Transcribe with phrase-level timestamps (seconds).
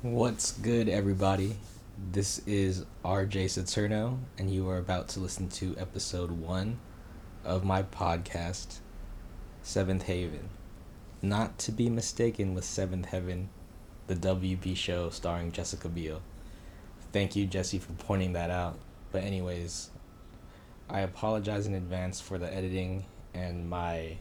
[0.00, 1.56] What's good, everybody?
[2.12, 6.78] This is RJ Saturno, and you are about to listen to episode one
[7.44, 8.78] of my podcast,
[9.64, 10.50] Seventh Haven.
[11.20, 13.48] Not to be mistaken with Seventh Heaven,
[14.06, 16.22] the WB show starring Jessica Biel.
[17.12, 18.78] Thank you, Jesse, for pointing that out.
[19.10, 19.90] But, anyways,
[20.88, 23.04] I apologize in advance for the editing
[23.34, 24.18] and my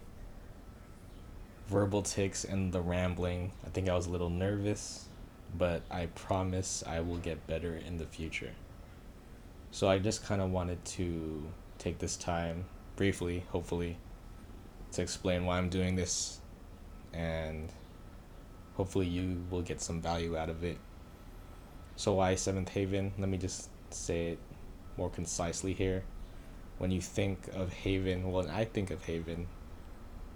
[1.67, 3.51] verbal tics and the rambling.
[3.63, 5.06] I think I was a little nervous
[5.55, 8.51] but I promise I will get better in the future.
[9.71, 11.43] So I just kind of wanted to
[11.77, 12.65] take this time
[12.95, 13.97] briefly, hopefully,
[14.93, 16.39] to explain why I'm doing this
[17.13, 17.71] and
[18.75, 20.77] hopefully you will get some value out of it.
[21.95, 23.13] So why Seventh Haven?
[23.17, 24.39] Let me just say it
[24.97, 26.03] more concisely here.
[26.77, 29.47] When you think of Haven, well, when I think of Haven,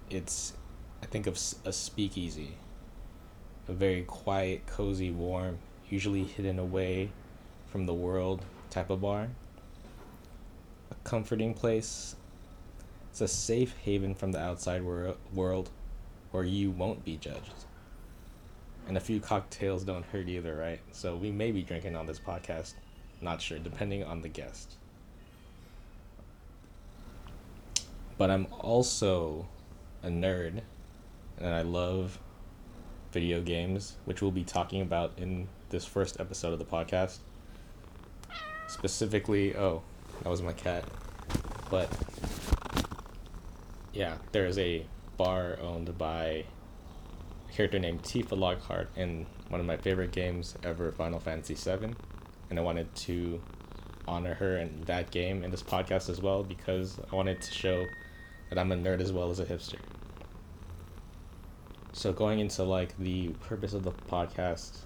[0.09, 0.53] it's
[1.03, 2.55] I think of a speakeasy
[3.67, 7.09] a very quiet, cozy, warm, usually hidden away
[7.67, 9.27] from the world type of bar.
[10.91, 12.15] A comforting place.
[13.09, 15.69] It's a safe haven from the outside wor- world
[16.31, 17.65] where you won't be judged.
[18.87, 20.79] And a few cocktails don't hurt either, right?
[20.91, 22.73] So we may be drinking on this podcast.
[23.21, 24.75] Not sure, depending on the guest.
[28.17, 29.47] But I'm also
[30.03, 30.61] a nerd
[31.39, 32.19] and I love
[33.11, 37.17] video games, which we'll be talking about in this first episode of the podcast.
[38.67, 39.81] Specifically, oh,
[40.23, 40.85] that was my cat.
[41.69, 41.89] But
[43.93, 44.85] yeah, there is a
[45.17, 46.45] bar owned by
[47.49, 51.93] a character named Tifa Lockhart in one of my favorite games ever, Final Fantasy VII.
[52.49, 53.41] And I wanted to
[54.07, 57.85] honor her in that game in this podcast as well because I wanted to show
[58.49, 59.79] that I'm a nerd as well as a hipster.
[61.93, 64.77] So going into like the purpose of the podcast,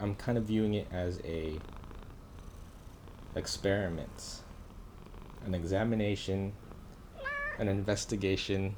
[0.00, 1.58] I'm kind of viewing it as a
[3.34, 4.40] experiment,
[5.44, 6.52] an examination,
[7.58, 8.76] an investigation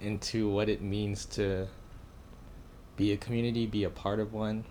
[0.00, 1.68] into what it means to
[2.96, 4.64] be a community, be a part of one.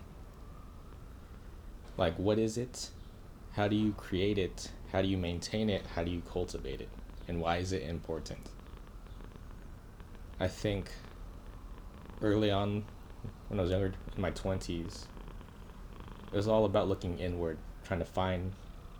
[1.96, 2.90] Like, what is it?
[3.52, 4.70] How do you create it?
[4.92, 5.84] How do you maintain it?
[5.94, 6.88] How do you cultivate it?
[7.28, 8.48] And why is it important?
[10.40, 10.90] I think
[12.22, 12.84] early on,
[13.48, 15.04] when I was younger, in my 20s,
[16.32, 18.52] it was all about looking inward, trying to find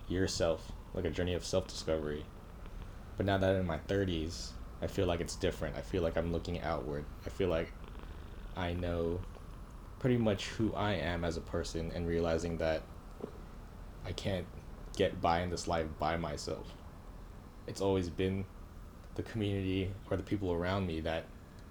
[0.07, 2.25] yourself, like a journey of self discovery.
[3.17, 4.49] But now that I'm in my 30s,
[4.83, 5.75] I feel like it's different.
[5.75, 7.05] I feel like I'm looking outward.
[7.25, 7.71] I feel like
[8.55, 9.19] I know
[9.97, 12.83] pretty much who I am as a person and realizing that
[14.05, 14.45] I can't
[14.95, 16.71] get by in this life by myself.
[17.65, 18.45] It's always been
[19.15, 21.25] the community or the people around me that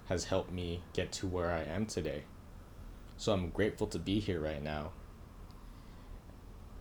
[0.09, 2.25] has helped me get to where I am today.
[3.17, 4.91] So I'm grateful to be here right now.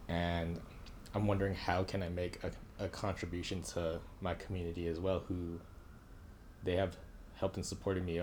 [0.08, 0.60] And
[1.14, 2.52] I'm wondering how can I make a,
[2.84, 5.60] a contribution to my community as well who
[6.64, 6.98] they have
[7.36, 8.22] helped and supported me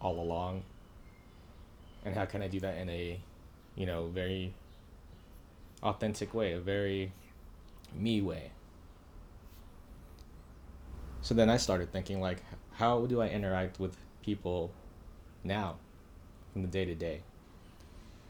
[0.00, 0.62] all along.
[2.04, 3.20] And how can I do that in a,
[3.76, 4.54] you know, very
[5.82, 7.12] authentic way, a very
[7.94, 8.50] me way.
[11.22, 12.42] So then I started thinking like
[12.72, 14.72] how do I interact with people
[15.44, 15.76] now
[16.54, 17.22] in the day to day?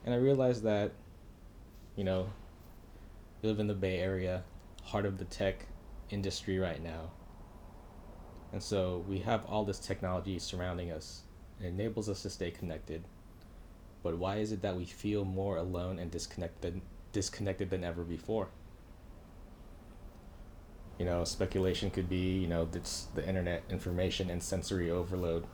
[0.04, 0.92] And I realized that,
[1.94, 2.30] you know,
[3.42, 4.42] we live in the Bay Area,
[4.82, 5.66] heart of the tech
[6.10, 7.10] industry right now.
[8.52, 11.22] And so we have all this technology surrounding us.
[11.60, 13.04] It enables us to stay connected.
[14.02, 16.80] But why is it that we feel more alone and disconnected
[17.12, 18.48] disconnected than ever before?
[21.00, 25.46] You know speculation could be you know it's the internet information and sensory overload.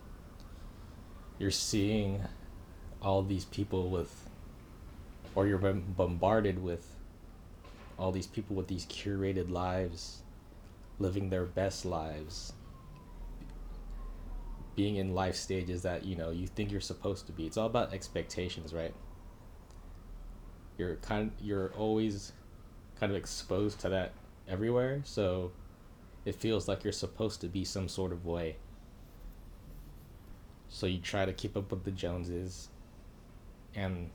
[1.39, 2.21] You're seeing
[3.01, 4.29] all these people with
[5.37, 6.97] or you're bombarded with
[7.97, 10.23] all these people with these curated lives
[10.99, 12.53] living their best lives
[14.75, 17.47] being in life stages that you know you think you're supposed to be.
[17.47, 18.95] It's all about expectations right?
[20.77, 22.33] You're kind you're always
[22.99, 24.13] kind of exposed to that
[24.49, 25.53] everywhere, so
[26.25, 28.57] it feels like you're supposed to be some sort of way.
[30.69, 32.69] So you try to keep up with the Joneses
[33.75, 34.11] and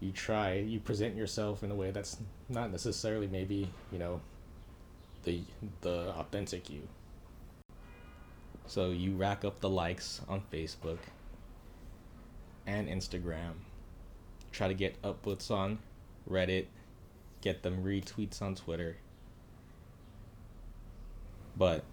[0.00, 2.16] you try you present yourself in a way that's
[2.48, 4.20] not necessarily maybe, you know,
[5.24, 5.42] the
[5.82, 6.88] the authentic you.
[8.66, 10.98] So you rack up the likes on Facebook
[12.66, 13.52] and Instagram.
[14.52, 15.78] Try to get upvotes on
[16.28, 16.66] Reddit
[17.40, 18.96] get them retweets on Twitter.
[21.56, 21.84] But,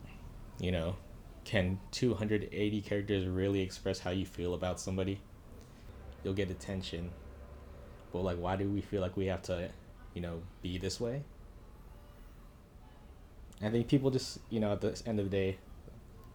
[0.59, 0.95] you know,
[1.43, 5.19] can 280 characters really express how you feel about somebody?
[6.25, 7.11] you'll get attention.
[8.11, 9.69] But like why do we feel like we have to,
[10.13, 11.23] you know, be this way?
[13.61, 15.57] I think people just, you know, at the end of the day,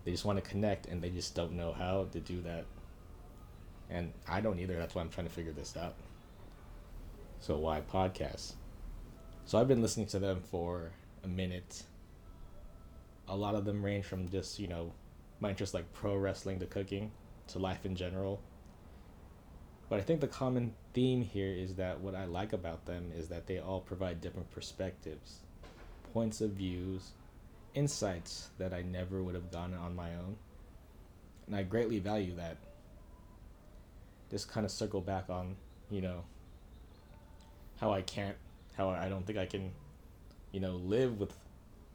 [0.04, 2.64] they just want to connect and they just don't know how to do that.
[3.90, 4.76] And I don't either.
[4.76, 5.96] That's why I'm trying to figure this out.
[7.40, 8.54] So why podcasts?
[9.44, 10.90] So I've been listening to them for
[11.24, 11.82] a minute.
[13.28, 14.92] A lot of them range from just, you know,
[15.40, 17.10] my interest like pro wrestling to cooking
[17.48, 18.40] to life in general.
[19.88, 23.28] But I think the common theme here is that what I like about them is
[23.28, 25.40] that they all provide different perspectives,
[26.12, 27.10] points of views,
[27.74, 30.36] insights that I never would have gotten on my own.
[31.46, 32.56] And I greatly value that.
[34.30, 35.56] Just kind of circle back on,
[35.90, 36.22] you know,
[37.80, 38.36] how I can't,
[38.80, 39.70] how I don't think I can,
[40.52, 41.34] you know, live with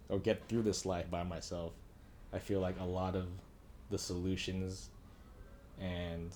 [0.09, 1.73] or get through this life by myself.
[2.31, 3.25] I feel like a lot of
[3.89, 4.89] the solutions
[5.79, 6.31] and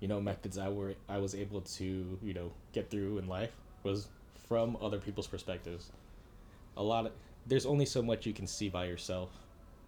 [0.00, 3.52] you know methods I were I was able to you know get through in life
[3.82, 4.08] was
[4.48, 5.90] from other people's perspectives.
[6.76, 7.12] A lot of
[7.46, 9.30] there's only so much you can see by yourself.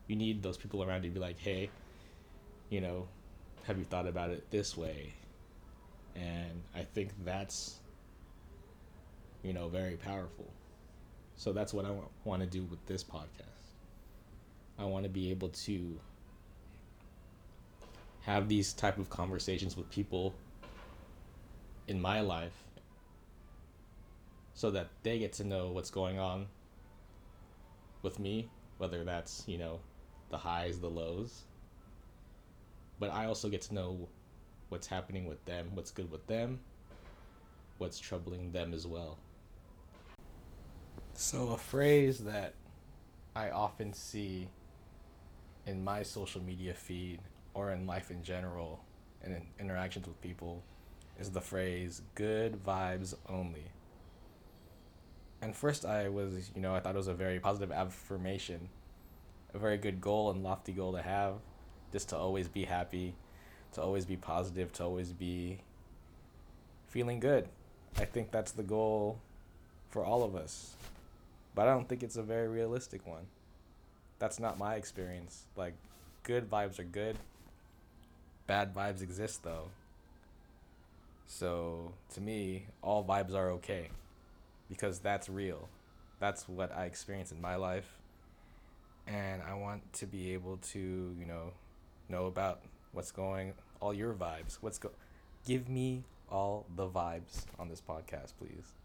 [0.09, 1.71] You need those people around you to be like, hey,
[2.71, 3.07] you know,
[3.65, 5.13] have you thought about it this way?
[6.17, 7.79] And I think that's,
[9.43, 10.51] you know, very powerful.
[11.37, 11.93] So that's what I
[12.25, 13.53] want to do with this podcast.
[14.79, 15.99] I want to be able to
[18.23, 20.35] have these type of conversations with people
[21.89, 22.65] in my life
[24.55, 26.47] so that they get to know what's going on
[28.03, 28.49] with me,
[28.79, 29.81] whether that's, you know,
[30.31, 31.43] the highs, the lows.
[33.01, 34.09] But I also get to know
[34.69, 36.61] what's happening with them, what's good with them,
[37.79, 39.19] what's troubling them as well.
[41.15, 42.55] So, a phrase that
[43.37, 44.49] I often see
[45.67, 47.21] in my social media feed
[47.55, 48.83] or in life in general
[49.23, 50.63] and in interactions with people
[51.21, 53.65] is the phrase good vibes only.
[55.43, 58.69] And first, I was, you know, I thought it was a very positive affirmation,
[59.53, 61.35] a very good goal and lofty goal to have,
[61.93, 63.15] just to always be happy,
[63.73, 65.61] to always be positive, to always be
[66.89, 67.49] feeling good.
[67.99, 69.21] I think that's the goal
[69.91, 70.75] for all of us.
[71.55, 73.27] But I don't think it's a very realistic one.
[74.19, 75.45] That's not my experience.
[75.57, 75.75] Like,
[76.23, 77.19] good vibes are good,
[78.47, 79.69] bad vibes exist, though.
[81.27, 83.89] So, to me, all vibes are okay
[84.69, 85.69] because that's real.
[86.21, 87.99] That's what I experience in my life.
[89.07, 91.53] And I want to be able to, you know,
[92.09, 92.61] know about
[92.93, 94.59] what's going all your vibes.
[94.61, 94.91] What's go
[95.45, 98.77] Give me all the vibes on this podcast, please.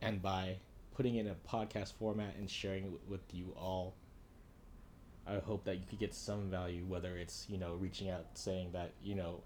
[0.00, 0.58] And by
[0.98, 3.94] putting in a podcast format and sharing it with you all,
[5.28, 8.70] I hope that you could get some value, whether it's, you know, reaching out saying
[8.72, 9.40] that, you know,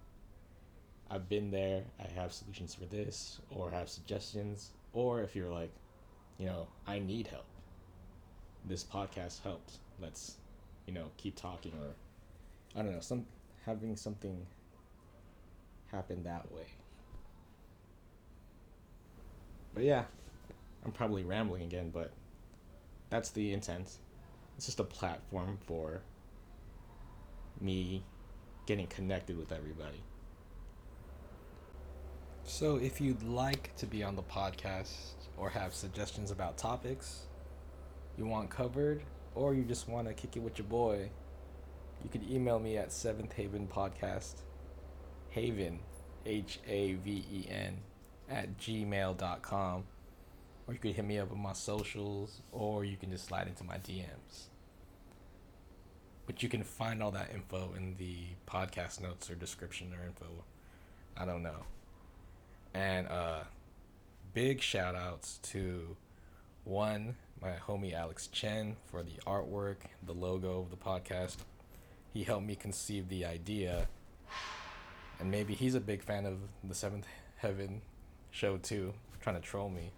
[1.10, 5.70] I've been there, I have solutions for this, or have suggestions, or if you're like,
[6.38, 7.44] you know, I need help.
[8.64, 9.72] This podcast helped.
[10.00, 10.36] Let's,
[10.86, 11.90] you know, keep talking or
[12.80, 13.26] I don't know, some
[13.66, 14.46] having something
[15.90, 16.64] happen that way.
[19.74, 20.04] But yeah,
[20.84, 22.12] I'm probably rambling again, but
[23.10, 23.98] that's the intent.
[24.56, 26.02] It's just a platform for
[27.60, 28.04] me
[28.66, 30.02] getting connected with everybody.
[32.44, 37.26] So, if you'd like to be on the podcast or have suggestions about topics
[38.16, 39.02] you want covered,
[39.34, 41.08] or you just want to kick it with your boy,
[42.02, 44.34] you could email me at Seventh Haven Podcast,
[45.30, 45.78] Haven,
[46.26, 47.78] H A V E N,
[48.28, 49.84] at gmail.com.
[50.72, 53.62] Or you could hit me up on my socials, or you can just slide into
[53.62, 54.46] my DMs.
[56.24, 58.16] But you can find all that info in the
[58.48, 60.44] podcast notes or description or info.
[61.14, 61.66] I don't know.
[62.72, 63.40] And uh,
[64.32, 65.94] big shout outs to
[66.64, 69.76] one, my homie Alex Chen for the artwork,
[70.06, 71.36] the logo of the podcast.
[72.14, 73.88] He helped me conceive the idea.
[75.20, 77.82] And maybe he's a big fan of the Seventh Heaven
[78.30, 79.90] show too, trying to troll me.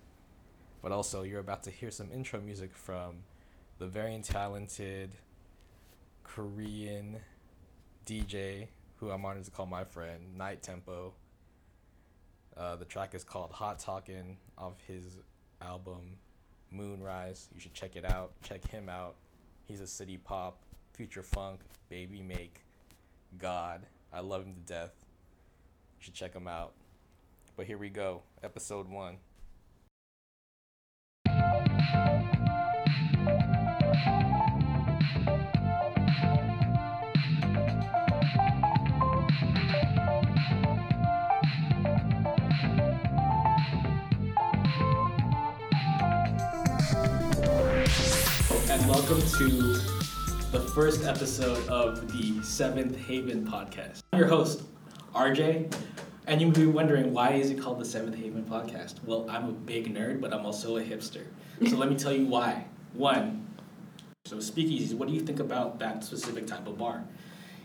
[0.84, 3.22] But also, you're about to hear some intro music from
[3.78, 5.12] the very talented
[6.24, 7.20] Korean
[8.04, 11.14] DJ who I'm honored to call my friend, Night Tempo.
[12.54, 15.16] Uh, the track is called Hot Talkin' of his
[15.62, 16.18] album
[16.70, 17.48] Moonrise.
[17.54, 18.32] You should check it out.
[18.42, 19.14] Check him out.
[19.66, 20.58] He's a city pop,
[20.92, 22.60] future funk, baby make,
[23.38, 23.86] God.
[24.12, 24.92] I love him to death.
[25.98, 26.74] You should check him out.
[27.56, 29.16] But here we go, episode one.
[49.06, 49.48] Welcome to
[50.50, 54.02] the first episode of the Seventh Haven podcast.
[54.10, 54.62] I'm your host,
[55.14, 55.70] RJ,
[56.26, 59.04] and you may be wondering why is it called the Seventh Haven podcast?
[59.04, 61.26] Well, I'm a big nerd, but I'm also a hipster.
[61.68, 62.64] So let me tell you why.
[62.94, 63.46] One,
[64.24, 67.04] so speakeasies, what do you think about that specific type of bar?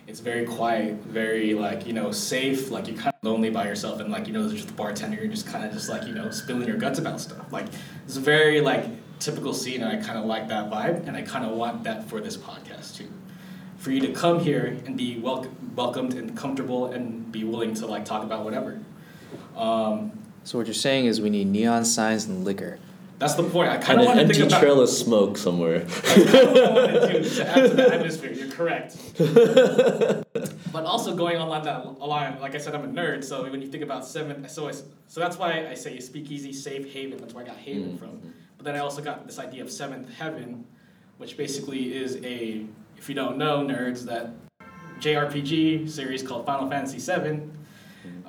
[0.07, 4.01] It's very quiet, very like, you know, safe, like you're kind of lonely by yourself
[4.01, 6.13] and like, you know, there's just a bartender, you're just kind of just like, you
[6.13, 7.49] know, spilling your guts about stuff.
[7.53, 7.67] Like,
[8.03, 8.83] it's very like
[9.19, 12.07] typical scene and I kind of like that vibe and I kind of want that
[12.09, 13.07] for this podcast too.
[13.77, 17.85] For you to come here and be wel- welcomed and comfortable and be willing to
[17.87, 18.79] like talk about whatever.
[19.55, 20.11] Um,
[20.43, 22.79] So what you're saying is we need neon signs and liquor.
[23.19, 23.69] that's the point.
[23.69, 24.61] I And kind of an want to empty think about.
[24.61, 25.85] trail of smoke somewhere.
[25.85, 28.31] I kind of wanted to, to add to the atmosphere.
[28.33, 28.95] You're correct.
[30.73, 33.23] but also going along that line, like I said, I'm a nerd.
[33.23, 36.91] So when you think about seven, so I, so that's why I say speakeasy, safe
[36.93, 37.17] haven.
[37.19, 37.99] That's where I got haven Mm.
[37.99, 38.33] from.
[38.59, 40.65] But then I also got this idea of seventh heaven,
[41.17, 42.65] which basically is a,
[42.97, 44.31] if you don't know, nerds, that
[44.99, 47.39] JRPG series called Final Fantasy VII,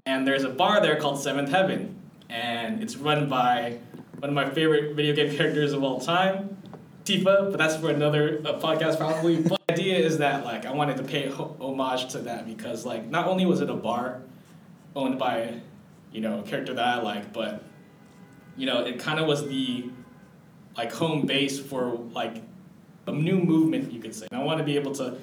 [0.06, 3.78] and there's a bar there called Seventh Heaven, and it's run by
[4.20, 6.56] one of my favorite video game characters of all time,
[7.04, 7.50] Tifa.
[7.50, 9.42] But that's for another podcast probably.
[9.42, 12.87] but the idea is that like I wanted to pay ho- homage to that because
[12.87, 14.22] like not only was it a bar
[14.94, 15.54] owned by
[16.12, 17.64] you know a character that I like, but
[18.56, 19.90] you know it kind of was the
[20.76, 22.42] like home base for like
[23.06, 24.26] a new movement you could say.
[24.30, 25.16] And I want to be able to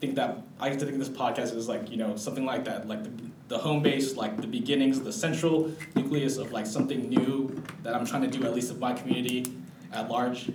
[0.00, 2.64] think that I like to think of this podcast is like you know something like
[2.64, 3.10] that, like the,
[3.48, 8.06] the home base, like the beginnings, the central nucleus of like something new that I'm
[8.06, 9.52] trying to do at least of my community
[9.92, 10.50] at large.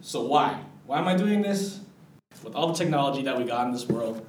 [0.00, 0.62] So why?
[0.86, 1.80] Why am I doing this?
[2.42, 4.24] With all the technology that we got in this world,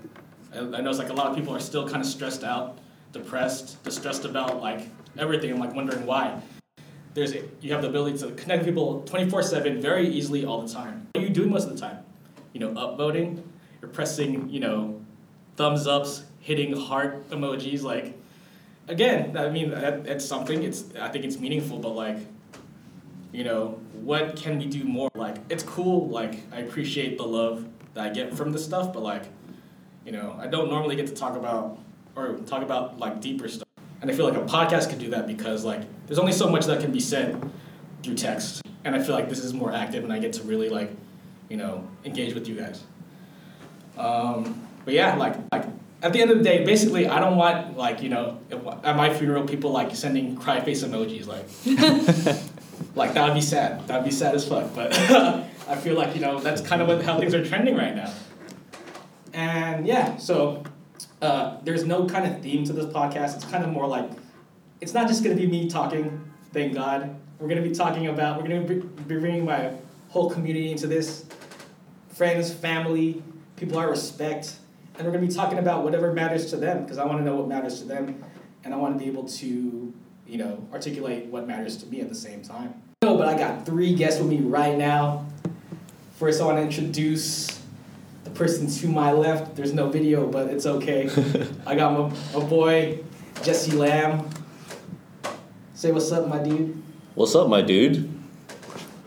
[0.54, 2.80] I, I know it's like a lot of people are still kind of stressed out,
[3.14, 5.52] depressed, distressed about like everything.
[5.52, 6.42] I'm like wondering why.
[7.14, 11.08] There's a, you have the ability to connect people 24/7 very easily all the time.
[11.14, 12.00] What are you doing most of the time?
[12.54, 13.42] You know, upvoting.
[13.82, 15.02] You're pressing, you know,
[15.58, 17.84] thumbs ups, hitting heart emojis.
[17.84, 18.18] Like,
[18.88, 20.64] again, I mean, that, it's something.
[20.64, 22.18] It's I think it's meaningful, but like,
[23.32, 25.10] you know, what can we do more?
[25.16, 26.08] Like, it's cool.
[26.08, 29.24] Like, I appreciate the love that I get from this stuff, but like,
[30.06, 31.78] you know, I don't normally get to talk about
[32.16, 33.68] or talk about like deeper stuff.
[34.02, 36.66] And I feel like a podcast could do that because like there's only so much
[36.66, 37.42] that can be said
[38.04, 38.62] through text.
[38.84, 40.92] And I feel like this is more active and I get to really like,
[41.50, 42.84] you know, engage with you guys.
[43.98, 45.66] Um, but yeah, like like
[46.02, 48.40] at the end of the day, basically I don't want like, you know,
[48.84, 51.46] at my funeral people like sending cry face emojis like
[52.96, 53.88] like that would be sad.
[53.88, 54.74] That would be sad as fuck.
[54.74, 54.98] But
[55.68, 58.12] I feel like, you know, that's kind of what how things are trending right now.
[59.34, 60.64] And yeah, so
[61.22, 63.36] uh, there's no kind of theme to this podcast.
[63.36, 64.10] It's kind of more like,
[64.80, 67.16] it's not just going to be me talking, thank God.
[67.40, 69.74] We're going to be talking about, we're going to be bringing my
[70.10, 71.26] whole community into this
[72.10, 73.24] friends, family,
[73.56, 74.56] people I respect.
[74.96, 77.24] And we're going to be talking about whatever matters to them because I want to
[77.24, 78.24] know what matters to them.
[78.64, 79.94] And I want to be able to,
[80.28, 82.82] you know, articulate what matters to me at the same time.
[83.04, 85.26] No, but I got three guests with me right now.
[86.20, 87.61] First, I want to introduce
[88.32, 89.56] the person to my left.
[89.56, 91.10] There's no video, but it's okay.
[91.66, 93.00] I got my, my boy,
[93.44, 94.30] Jesse Lamb.
[95.74, 96.82] Say what's up, my dude.
[97.16, 98.10] What's up, my dude?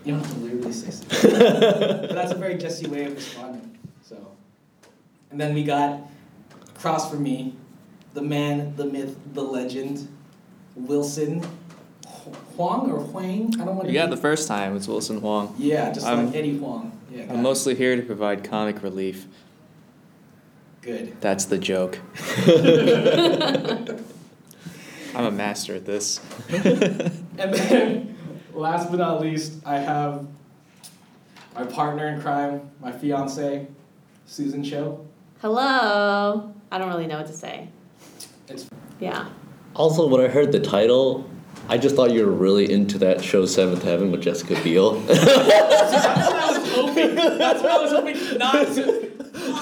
[0.03, 1.31] You don't have to literally say something.
[1.39, 3.77] but that's a very Jesse way of responding.
[4.03, 4.31] So,
[5.31, 6.01] and then we got
[6.75, 7.55] across from me,
[8.13, 10.07] the man, the myth, the legend,
[10.75, 11.43] Wilson
[12.55, 13.53] Huang or Huang.
[13.59, 13.93] I don't want to.
[13.93, 14.75] You got the first time.
[14.75, 15.55] It's Wilson Huang.
[15.57, 16.91] Yeah, just I'm- like Eddie Huang.
[17.15, 17.23] Yeah.
[17.29, 17.43] I'm it.
[17.43, 19.25] mostly here to provide comic relief.
[20.81, 21.15] good.
[21.21, 21.99] That's the joke.
[25.15, 26.19] I'm a master at this.
[27.37, 28.17] And then,
[28.53, 30.25] last but not least, I have
[31.53, 33.67] my partner in crime, my fiance,
[34.25, 35.05] Susan Cho.
[35.41, 36.53] Hello.
[36.71, 37.67] I don't really know what to say.
[38.47, 38.69] It's
[39.01, 39.27] Yeah.
[39.75, 41.29] Also, when I heard the title,
[41.67, 44.99] I just thought you were really into that show Seventh Heaven with Jessica Biel.
[45.01, 47.15] That's what I was hoping.
[47.15, 49.15] That's what I was hoping not to.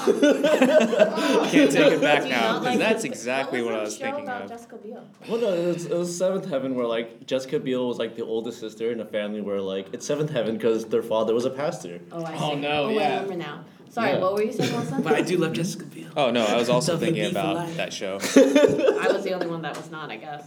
[0.06, 3.96] I can't take it back now because like that's exactly what, was I that was
[3.96, 4.48] show thinking about of.
[4.50, 5.08] Jessica Biel?
[5.28, 8.24] well, no, it was, it was Seventh Heaven where like Jessica Biel was like the
[8.24, 11.50] oldest sister in a family where like it's Seventh Heaven because their father was a
[11.50, 12.00] pastor.
[12.12, 12.44] Oh, I oh, see.
[12.44, 13.00] Oh, no, Oh, yeah.
[13.00, 13.64] I remember now.
[13.90, 14.18] Sorry, Yeah.
[14.20, 15.02] what were you saying, Wilson?
[15.02, 16.10] But I do love Jessica Biel.
[16.16, 18.14] Oh no, I was also Double thinking about that show.
[18.36, 20.46] I was the only one that was not, I guess.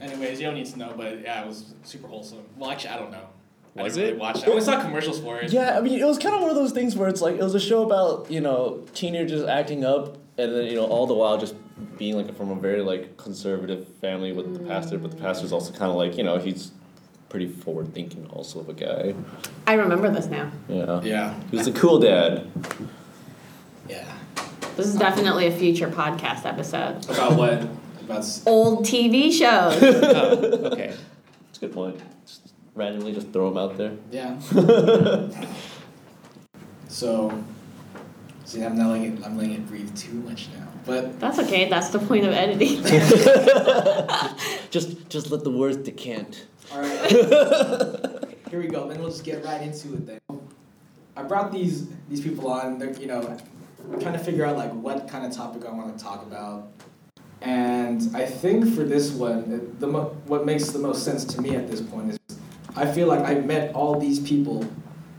[0.00, 2.42] Anyways, you don't need to know, but yeah, it was super wholesome.
[2.56, 3.26] Well, actually, I don't know.
[3.76, 4.10] I Was didn't it?
[4.12, 4.48] Really watch it.
[4.48, 5.52] I only saw commercials for it.
[5.52, 7.42] Yeah, I mean, it was kind of one of those things where it's like it
[7.42, 11.14] was a show about you know teenagers acting up, and then you know all the
[11.14, 11.54] while just
[11.96, 15.72] being like from a very like conservative family with the pastor, but the pastor's also
[15.72, 16.72] kind of like you know he's
[17.28, 19.14] pretty forward thinking also of a guy.
[19.66, 20.50] I remember this now.
[20.68, 21.00] Yeah.
[21.02, 21.34] Yeah.
[21.50, 22.46] He was a cool dad.
[23.88, 24.04] Yeah.
[24.76, 27.04] This is definitely a future podcast episode.
[27.10, 27.62] About what?
[28.00, 29.80] About s- Old TV shows.
[29.82, 30.94] Oh, okay.
[31.46, 32.00] That's a good point.
[32.26, 33.92] Just randomly just throw him out there.
[34.10, 34.38] yeah.
[36.88, 37.42] so,
[38.44, 39.24] see, I'm not letting it.
[39.24, 40.66] I'm letting it breathe too much now.
[40.86, 41.68] But That's okay.
[41.68, 42.82] That's the point of editing.
[44.70, 46.46] Just just let the words decant.
[46.72, 47.10] All right.
[48.50, 48.88] Here we go.
[48.88, 50.06] Then we'll just get right into it.
[50.06, 50.40] Then
[51.16, 52.78] I brought these these people on.
[52.78, 53.38] They're you know
[54.00, 56.68] trying to figure out like what kind of topic I want to talk about.
[57.40, 61.40] And I think for this one, it- the mo- what makes the most sense to
[61.40, 62.18] me at this point is
[62.76, 64.64] I feel like I met all these people,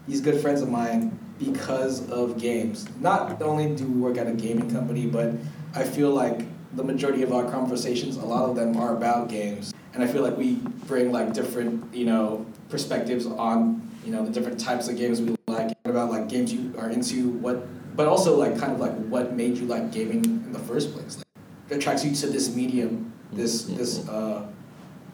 [0.08, 2.86] these good friends of mine, because of games.
[3.00, 5.32] Not only do we work at a gaming company, but
[5.74, 6.42] I feel like
[6.76, 9.74] the majority of our conversations, a lot of them are about games.
[10.00, 10.54] And I feel like we
[10.88, 15.36] bring like different, you know, perspectives on, you know, the different types of games we
[15.48, 19.34] like, about like games you are into, what, but also like kind of like what
[19.34, 21.18] made you like gaming in the first place.
[21.18, 21.26] Like,
[21.68, 24.48] what attracts you to this medium, this, this, uh,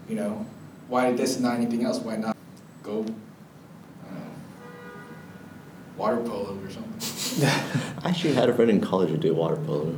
[0.08, 0.46] you know,
[0.88, 1.98] why this and not anything else?
[1.98, 2.38] Why not
[2.84, 3.08] go,
[4.06, 4.14] I
[5.98, 7.50] water polo or something?
[8.04, 9.96] I actually had a friend in college who did water polo.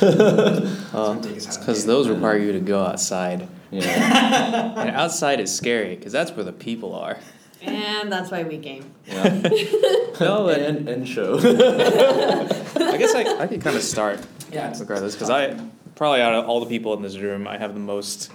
[0.94, 3.48] Uh, ridiculous because to those require you to go outside.
[3.74, 4.72] Yeah.
[4.84, 7.18] And outside is scary because that's where the people are.
[7.62, 8.84] and that's why we game.
[9.06, 9.48] yeah.
[10.20, 11.38] No, and, and show.
[11.38, 14.20] I guess I, I could kind of start
[14.52, 15.58] Yeah, it's regardless because I
[15.96, 18.30] probably out of all the people in this room, I have the most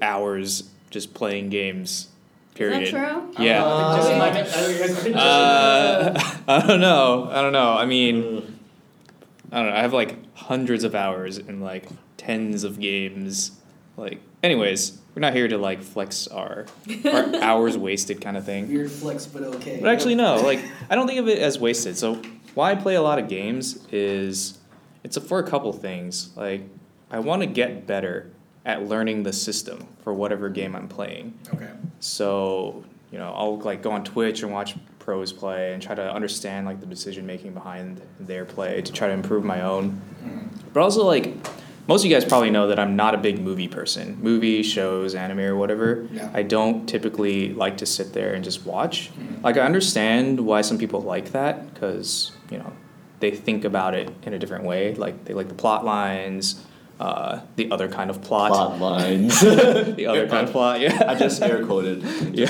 [0.00, 2.08] hours just playing games.
[2.54, 2.82] Period.
[2.82, 3.44] Is that true?
[3.44, 3.64] Yeah.
[3.64, 7.28] I Uh, might be- I think Justin- Uh, I don't know.
[7.30, 7.72] I don't know.
[7.72, 8.58] I mean.
[9.50, 9.76] I don't know.
[9.76, 11.86] I have like hundreds of hours in like
[12.16, 13.52] tens of games.
[13.98, 16.66] Like, anyways, we're not here to like flex our,
[17.04, 18.68] our hours wasted kind of thing.
[18.68, 19.78] Weird flex, but okay.
[19.80, 20.36] But actually, no.
[20.36, 21.96] Like, I don't think of it as wasted.
[21.96, 22.20] So,
[22.54, 24.58] why I play a lot of games is
[25.04, 26.36] it's for a couple things.
[26.36, 26.62] Like,
[27.10, 28.30] I want to get better
[28.64, 31.38] at learning the system for whatever game I'm playing.
[31.52, 31.70] Okay.
[32.00, 36.12] So, you know, I'll like go on Twitch and watch pros play and try to
[36.12, 39.90] understand like the decision making behind their play to try to improve my own.
[39.90, 40.70] Mm-hmm.
[40.72, 41.41] But also like
[41.88, 44.18] most of you guys probably know that I'm not a big movie person.
[44.22, 46.08] Movie, shows, anime or whatever.
[46.12, 46.30] Yeah.
[46.32, 49.10] I don't typically like to sit there and just watch.
[49.42, 52.72] Like I understand why some people like that cuz, you know,
[53.20, 54.94] they think about it in a different way.
[54.94, 56.64] Like they like the plot lines,
[57.00, 59.40] uh, the other kind of plot, Plot lines.
[59.40, 60.80] the other kind of plot.
[60.80, 61.02] Yeah.
[61.06, 62.02] I just air quoted.
[62.32, 62.46] yeah.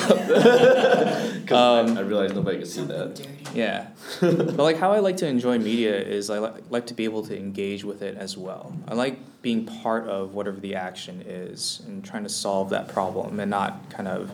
[1.42, 3.26] Because Um, I, I realized nobody could see that.
[3.54, 3.88] Yeah.
[4.20, 7.22] but like how I like to enjoy media is I li- like to be able
[7.26, 8.74] to engage with it as well.
[8.88, 13.40] I like being part of whatever the action is and trying to solve that problem
[13.40, 14.30] and not kind of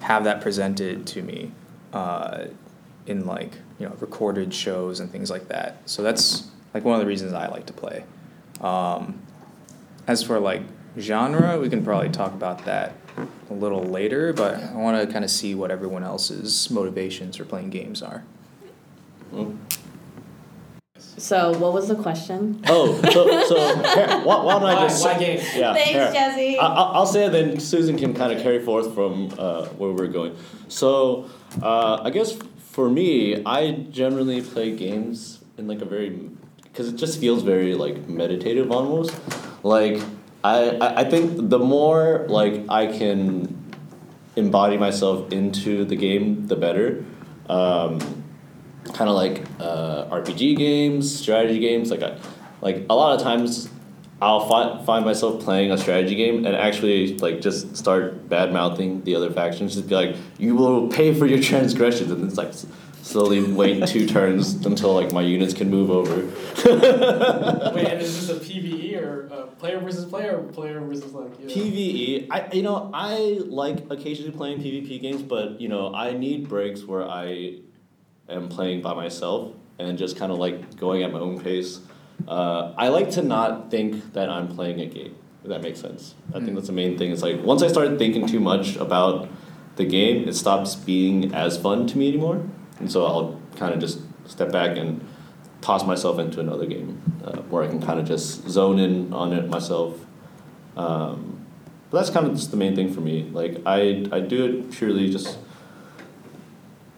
[0.00, 1.50] have that presented to me
[1.92, 2.44] uh,
[3.06, 5.78] in like, you know, recorded shows and things like that.
[5.86, 8.04] So that's like one of the reasons I like to play.
[8.60, 9.20] Um,
[10.06, 10.62] as for like
[10.98, 12.92] genre, we can probably talk about that
[13.50, 17.44] a little later, but I want to kind of see what everyone else's motivations for
[17.44, 18.24] playing games are.
[19.32, 19.56] Mm.
[20.98, 22.60] So, what was the question?
[22.66, 25.04] Oh, so, so here, why, why don't I Why, just.
[25.04, 25.42] why games?
[25.54, 26.12] Yeah, Thanks, here.
[26.12, 26.58] Jesse.
[26.58, 29.92] I, I- I'll say it, then Susan can kind of carry forth from uh, where
[29.92, 30.36] we're going.
[30.68, 31.28] So,
[31.62, 32.36] uh, I guess
[32.70, 36.10] for me, I generally play games in like a very,
[36.64, 39.14] because it just feels very like meditative almost.
[39.64, 40.00] Like,
[40.44, 43.64] I, I, think the more like I can
[44.36, 47.02] embody myself into the game, the better.
[47.48, 47.98] Um,
[48.92, 51.90] kind of like uh, RPG games, strategy games.
[51.90, 52.18] Like I,
[52.60, 53.70] like a lot of times,
[54.20, 59.02] I'll find find myself playing a strategy game and actually like just start bad mouthing
[59.04, 59.74] the other factions.
[59.74, 62.52] Just be like, "You will pay for your transgressions," and it's like
[63.04, 66.14] slowly wait two turns until like my units can move over.
[67.74, 71.38] Wait, and is this a PVE or uh, player versus player or player versus like?
[71.38, 71.54] You know?
[71.54, 72.26] PVE.
[72.30, 76.82] I you know I like occasionally playing PvP games, but you know I need breaks
[76.84, 77.58] where I
[78.28, 81.80] am playing by myself and just kind of like going at my own pace.
[82.26, 85.16] Uh, I like to not think that I'm playing a game.
[85.42, 86.14] If that makes sense.
[86.32, 87.12] I think that's the main thing.
[87.12, 89.28] It's like once I start thinking too much about
[89.76, 92.48] the game, it stops being as fun to me anymore,
[92.84, 95.02] and so I'll kind of just step back and
[95.62, 99.32] toss myself into another game uh, where I can kind of just zone in on
[99.32, 99.98] it myself.
[100.76, 101.46] Um,
[101.90, 103.22] but that's kind of just the main thing for me.
[103.32, 105.38] Like I, I do it purely just,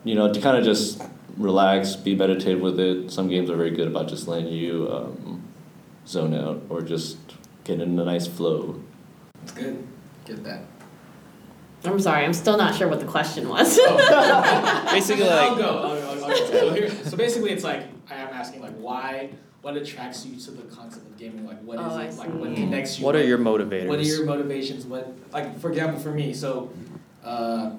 [0.03, 1.01] you know, to kind of just
[1.37, 3.13] relax, be meditative with it.
[3.13, 5.45] Some games are very good about just letting you um,
[6.05, 7.17] zone out or just
[7.63, 8.83] get in a nice flow.
[9.45, 9.87] It's good.
[10.25, 10.63] Get that.
[11.85, 13.77] I'm sorry, I'm still not sure what the question was.
[14.91, 15.63] Basically, I'll go.
[15.65, 16.47] I'll, I'll, I'll go.
[16.47, 19.31] So, here, so basically, it's like I am asking like why,
[19.63, 21.47] what attracts you to the concept of gaming?
[21.47, 22.15] Like what is Oh, it?
[22.17, 23.05] Like what connects you?
[23.05, 23.89] what are your motivators?
[23.89, 24.85] What are your motivations?
[24.87, 26.33] What like for example for me?
[26.35, 26.73] So,
[27.25, 27.73] uh,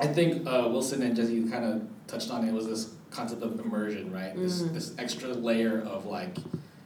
[0.00, 2.52] I think uh, Wilson and Jesse kind of touched on it.
[2.52, 4.36] Was this concept of immersion, right?
[4.36, 4.74] This Mhm.
[4.74, 6.36] this extra layer of like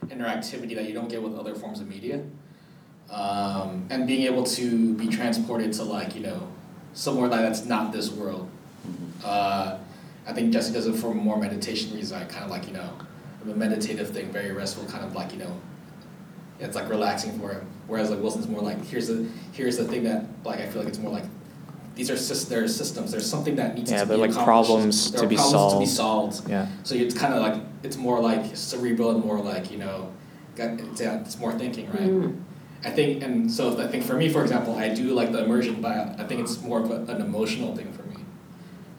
[0.07, 2.23] interactivity that you don't get with other forms of media,
[3.11, 6.47] um, and being able to be transported to like you know
[6.93, 8.49] somewhere like that's not this world.
[9.23, 9.77] Uh,
[10.27, 12.11] I think Jesse does it for more meditation reasons.
[12.13, 12.89] I kind of like you know
[13.43, 15.59] a meditative thing, very restful, kind of like you know
[16.59, 17.65] it's like relaxing for him.
[17.87, 20.89] Whereas like Wilson's more like here's the here's the thing that like I feel like
[20.89, 21.25] it's more like
[21.95, 23.11] these are sys- there are systems.
[23.11, 25.73] There's something that needs Yeah, to they're be like problems There to are be problems
[25.73, 26.35] to be solved.
[26.35, 26.49] solved.
[26.49, 26.67] Yeah.
[26.83, 30.11] So it's kind of like it's more like cerebral and more like you know,
[30.55, 31.99] got it's, yeah, it's more thinking, right?
[32.01, 32.41] Mm.
[32.83, 35.81] I think, and so I think for me, for example, I do like the immersion,
[35.81, 38.15] but I think it's more of a, an emotional thing for me.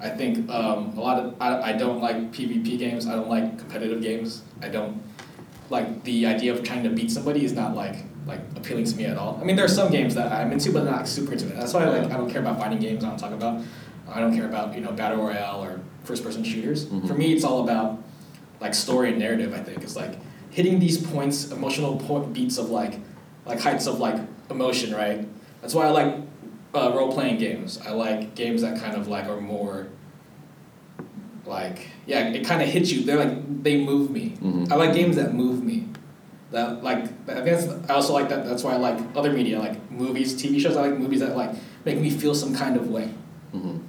[0.01, 3.07] I think um, a lot of I, I don't like PvP games.
[3.07, 4.43] I don't like competitive games.
[4.63, 5.03] I don't
[5.71, 9.05] like the idea of trying to beat somebody is not like like appealing to me
[9.07, 9.39] at all.
[9.41, 11.57] I mean, there are some games that I'm into, but not super into it.
[11.57, 13.03] That's why like I don't care about fighting games.
[13.05, 13.63] I don't talk about.
[14.13, 16.85] I don't care about you know battle royale or first person shooters.
[16.87, 17.07] Mhm.
[17.07, 18.03] For me, it's all about
[18.61, 19.55] like story and narrative.
[19.55, 20.19] I think it's like
[20.51, 22.99] hitting these points, emotional point beats of like
[23.51, 24.17] like heights of like
[24.51, 25.27] emotion, right?
[25.61, 26.15] That's why I like
[26.75, 27.79] uh, role playing games.
[27.85, 29.89] I like games that kind of like are more
[31.47, 33.05] like yeah, it kind of hits you.
[33.05, 34.37] They're like they move me.
[34.41, 34.71] Mhm.
[34.71, 35.89] I like games that move me.
[36.53, 38.45] That like I guess I also like that.
[38.45, 40.77] That's why I like other media, like movies, TV shows.
[40.77, 41.51] I like movies that like
[41.85, 43.13] make me feel some kind of way
[43.55, 43.81] Mhm.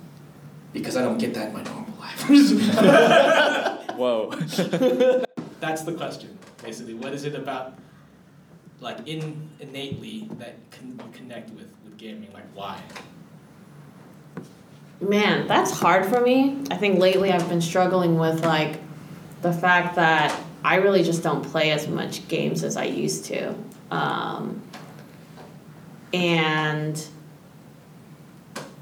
[0.73, 2.21] because I don't get that in my normal life.
[3.97, 4.31] Whoa.
[5.59, 6.93] that's the question, basically.
[6.95, 7.73] What is it about,
[8.81, 12.29] like in innately that can you connect with with gaming?
[12.33, 12.81] Like why?
[14.99, 16.57] Man, that's hard for me.
[16.69, 18.79] I think lately I've been struggling with like
[19.41, 23.55] the fact that I really just don't play as much games as I used to.
[23.89, 24.61] Um,
[26.13, 27.03] and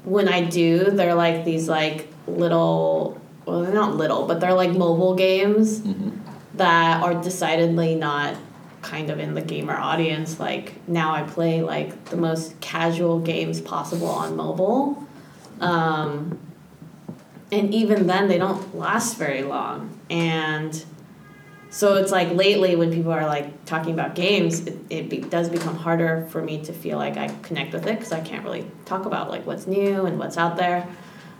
[0.04, 4.70] when I do, they're like these like little well, they're not little, but they're like
[4.72, 6.18] mobile games Mhm.
[6.54, 8.36] that are decidedly not
[8.82, 10.40] kind of in the gamer audience.
[10.40, 15.06] Like now I play like the most casual games possible on mobile.
[15.60, 16.38] Um,
[17.52, 19.98] and even then they don't last very long.
[20.08, 20.84] And
[21.70, 25.48] so it's like lately when people are like talking about games, it, it be, does
[25.48, 28.68] become harder for me to feel like I connect with it because I can't really
[28.86, 30.88] talk about like what's new and what's out there.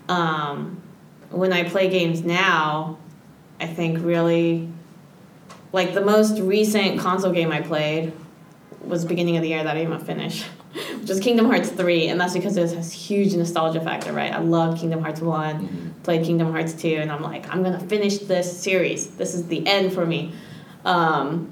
[0.09, 0.81] Um,
[1.31, 2.98] when I play games now,
[3.61, 4.68] I think really
[5.72, 8.12] like the most recent console game I played
[8.83, 10.42] was beginning of the year that I didn't even finish,
[11.00, 14.33] which is Kingdom Hearts 3, and that's because it has huge nostalgia factor, right?
[14.33, 16.02] I love Kingdom Hearts one Mhm.
[16.02, 19.09] played Kingdom Hearts 2, and I'm like, I'm gonna finish this series.
[19.12, 20.33] This is the end for me.
[20.85, 21.48] Um,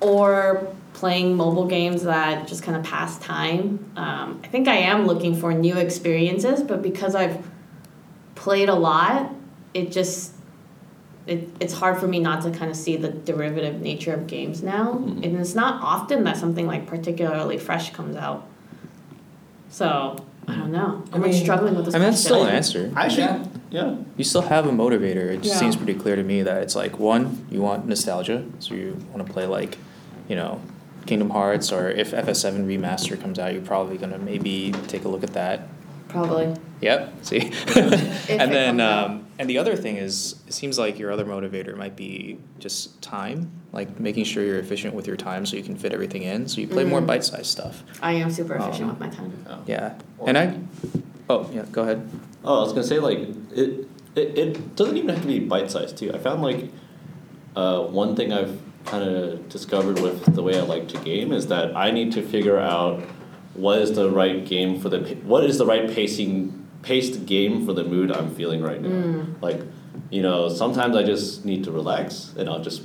[0.00, 3.90] or playing mobile games that just kind of pass time.
[3.96, 7.38] Um, I think I am looking for new experiences, but because I've
[8.34, 9.30] played a lot,
[9.74, 10.32] it just
[11.30, 14.62] it, it's hard for me not to kind of see the derivative nature of games
[14.62, 14.94] now.
[14.94, 15.24] Mhm.
[15.24, 18.46] And it's not often that something like particularly fresh comes out.
[19.70, 20.16] So
[20.48, 21.04] I don't know.
[21.12, 22.86] I I'm like struggling with this I mean, that's still an question.
[22.86, 22.98] answer.
[22.98, 23.44] Actually, Yeah.
[23.70, 23.94] yeah.
[24.16, 25.30] You still have a motivator.
[25.30, 25.60] It just Yeah.
[25.60, 29.24] seems pretty clear to me that it's like one, you want nostalgia, so you want
[29.24, 29.78] to play like,
[30.28, 30.60] you know,
[31.06, 35.22] Kingdom Hearts, or if FF7 remaster comes out, you're probably gonna maybe take a look
[35.22, 35.68] at that.
[36.08, 36.54] Probably.
[36.80, 37.12] Yep.
[37.22, 37.52] See.
[38.28, 41.96] and then, um, and the other thing is, it seems like your other motivator might
[41.96, 45.92] be just time, like making sure you're efficient with your time, so you can fit
[45.94, 46.46] everything in.
[46.46, 47.06] So you play more Mhm.
[47.06, 47.82] bite-sized stuff.
[48.02, 49.32] I am super efficient Um, with my time.
[49.66, 49.94] Yeah.
[50.26, 50.54] And I.
[51.30, 51.64] Oh yeah.
[51.72, 52.06] Go ahead.
[52.44, 53.18] Oh, I was gonna say like
[53.56, 53.86] it.
[54.14, 56.12] It, it doesn't even have to be bite sized too.
[56.12, 56.68] I found like
[57.56, 61.46] uh, one thing I've kind of discovered with the way I like to game is
[61.46, 63.00] that I need to figure out
[63.54, 67.72] what is the right game for the what is the right pacing paced game for
[67.72, 68.88] the mood I'm feeling right now.
[68.88, 69.42] Mm.
[69.42, 69.60] Like,
[70.10, 72.82] you know, sometimes I just need to relax and I'll just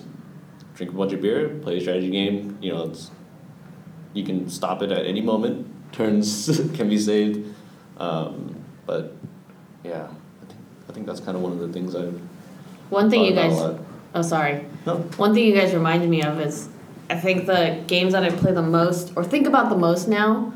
[0.76, 2.58] drink a bunch of beer, play a strategy game.
[2.62, 3.12] You know, it's
[4.14, 5.72] you can stop it at any moment.
[5.92, 7.56] Turns can be saved,
[7.98, 8.56] um,
[8.86, 9.16] but
[9.84, 10.08] yeah,
[10.42, 12.20] I think I think that's kind of one of the things I've
[12.90, 13.80] One thing you guys.
[14.14, 14.66] Oh, sorry.
[14.86, 14.98] No.
[15.18, 16.70] One thing you guys reminded me of is,
[17.10, 20.54] I think the games that I play the most or think about the most now,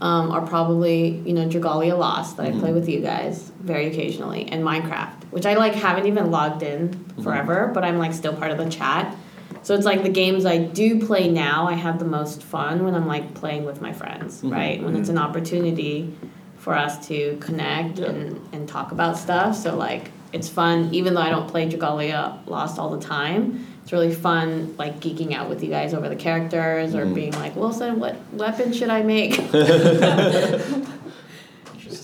[0.00, 4.46] um, are probably you know Dragalia Lost that I play with you guys very occasionally,
[4.46, 7.22] and Minecraft, which I like haven't even logged in Mm-hmm.
[7.22, 9.14] forever, but I'm like still part of the chat.
[9.62, 12.94] So it's like the games I do play now, I have the most fun when
[12.94, 14.50] I'm like playing with my friends, Mhm.
[14.52, 14.82] right?
[14.82, 16.14] When it's an opportunity
[16.56, 18.06] for us to connect Yeah.
[18.06, 19.54] and, and talk about stuff.
[19.56, 23.66] So like it's fun, even though I don't play Dragalia Lost all the time.
[23.82, 27.14] It's really fun, like geeking out with you guys over the characters or Mhm.
[27.14, 29.38] being like, Wilson, what weapon should I make?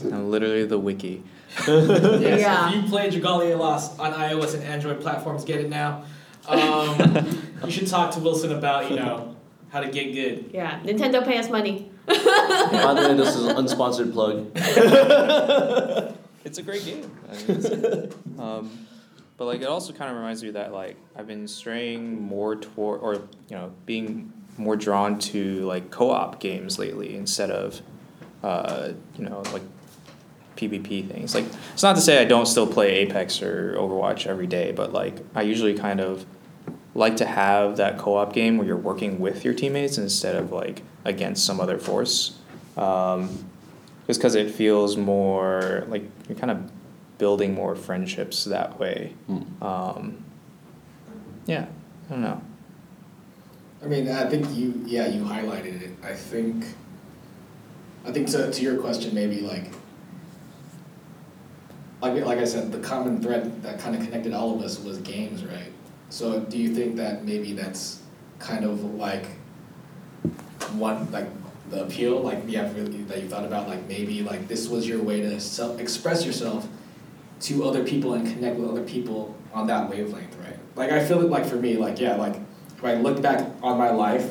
[0.05, 1.23] I'm literally the wiki.
[1.67, 2.69] Yes, Yeah.
[2.69, 6.03] If you play Dragalia Lost on iOS and Android platforms, get it now.
[6.49, 7.27] Um,
[7.65, 9.35] you should talk to Wilson about you know
[9.71, 10.51] how to get good.
[10.53, 11.91] yeah, Nintendo pay us money.
[12.07, 14.47] By the way, this is an unsponsored plug.
[16.45, 17.11] It's a great game.
[17.29, 18.71] I mean, it's- um,
[19.37, 23.01] but like it also kind of reminds me that like I've been straying more toward
[23.01, 27.81] or you know being more drawn to like co-op games lately instead of
[28.43, 29.63] uh, you know like
[30.57, 31.35] PvP things.
[31.35, 34.93] Like it's not to say I don't still play Apex or Overwatch every day, but
[34.93, 36.25] like I usually kind of
[36.95, 40.83] like to have that co-op game where you're working with your teammates instead of like
[41.05, 42.39] against some other force.
[42.77, 43.47] Um,
[44.07, 46.71] just because it feels more like you're kind of
[47.19, 49.15] building more friendships that way.
[49.27, 49.63] Hmm.
[49.63, 50.25] Um,
[51.47, 51.67] yeah,
[52.09, 52.43] I don't know.
[53.83, 55.91] I mean, I think you yeah you highlighted it.
[56.03, 56.65] I think
[58.05, 59.71] I think to to your question maybe like
[62.01, 64.99] like like I said the common thread that kind of connected all of us was
[64.99, 65.73] games, right?
[66.09, 68.03] So do you think that maybe that's
[68.39, 69.27] kind of like
[70.75, 71.29] one like
[71.71, 75.03] the appeal like yeah really that you thought about like maybe like this was your
[75.03, 76.69] way to self express yourself
[77.41, 80.59] to other people and connect with other people on that wavelength, right?
[80.75, 82.37] Like I feel it like for me, like yeah, like
[82.77, 84.31] if I look back on my life,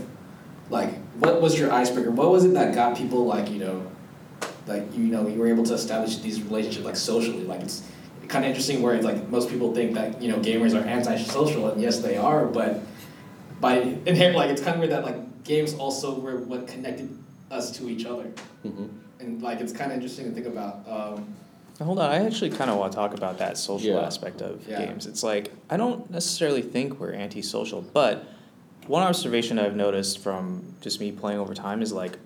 [0.69, 2.11] like what was your icebreaker?
[2.11, 3.87] What was it that got people like, you know,
[4.67, 7.43] like you know, you were able to establish these relationships like socially.
[7.43, 7.83] Like it's
[8.27, 11.69] kind of interesting where it's like most people think that, you know, gamers are antisocial
[11.69, 12.81] and yes they are, but
[13.61, 17.15] by inherent like it's kind of weird that like games also were what connected
[17.51, 18.31] us to each other.
[18.65, 18.89] Mhm.
[19.19, 20.87] And like it's kind of interesting to think about.
[20.87, 21.35] Um,
[21.83, 24.05] Hold on, I actually kind of want to talk about that social Yeah.
[24.05, 24.85] aspect of Yeah.
[24.85, 25.05] games.
[25.07, 28.23] It's like I don't necessarily think we're antisocial, but
[28.87, 32.17] one observation I've noticed from just me playing over time is like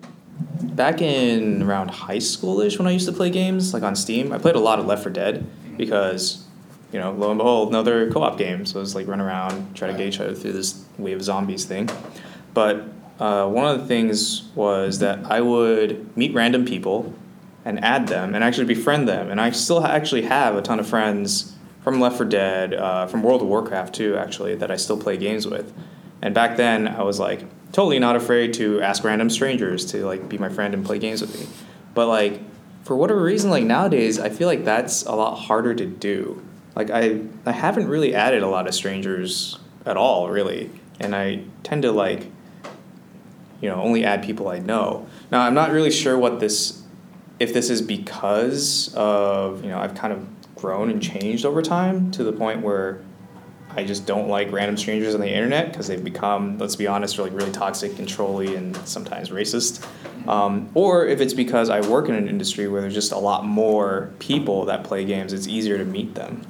[0.62, 4.38] back in around high schoolish when I used to play games like on Steam, I
[4.38, 5.44] played a lot of Left 4 Dead
[5.76, 6.44] because
[6.92, 8.64] you know lo and behold another co-op game.
[8.66, 11.64] So it's like run around try to get each other through this wave of zombies
[11.64, 11.88] thing.
[12.54, 12.84] But
[13.18, 17.12] uh, one of the things was that I would meet random people
[17.64, 19.30] and add them and actually befriend them.
[19.30, 23.22] And I still actually have a ton of friends from Left 4 Dead, uh, from
[23.22, 25.72] World of Warcraft too, actually, that I still play games with.
[26.22, 30.28] And back then, I was like totally not afraid to ask random strangers to like
[30.28, 31.46] be my friend and play games with me.
[31.94, 32.40] But like
[32.84, 36.42] for whatever reason, like nowadays, I feel like that's a lot harder to do.
[36.74, 41.44] Like I, I haven't really added a lot of strangers at all, really, and I
[41.62, 42.26] tend to like
[43.60, 45.06] you know only add people I know.
[45.30, 46.79] Now I'm not really sure what this
[47.40, 52.10] if this is because of you know I've kind of grown and changed over time
[52.12, 53.02] to the point where
[53.70, 57.18] I just don't like random strangers on the internet because they've become let's be honest
[57.18, 59.84] really really toxic and trolly and sometimes racist.
[60.28, 63.46] Um, or if it's because I work in an industry where there's just a lot
[63.46, 66.46] more people that play games, it's easier to meet them.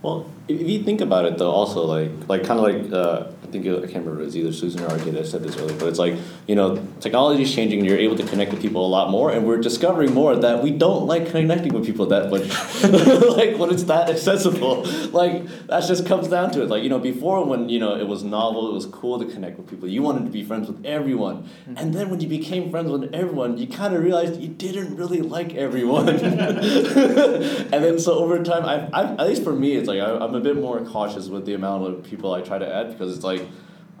[0.00, 3.46] Well, if you think about it, though, also like like kind of like uh, I
[3.46, 4.22] think it, I can't remember.
[4.22, 6.14] It was either Susan or RJ that said this earlier, but it's like
[6.48, 9.30] you know technology is changing, and you're able to connect with people a lot more,
[9.30, 12.48] and we're discovering more that we don't like connecting with people that much.
[13.36, 16.68] like when it's that accessible, like that just comes down to it.
[16.68, 19.58] Like you know before when you know it was novel, it was cool to connect
[19.58, 19.88] with people.
[19.88, 23.58] You wanted to be friends with everyone, and then when you became friends with everyone,
[23.58, 26.08] you kind of realized you didn't really like everyone.
[26.08, 30.31] and then so over time, I, I at least for me, it's like I, I'm
[30.34, 33.24] a bit more cautious with the amount of people I try to add because it's
[33.24, 33.42] like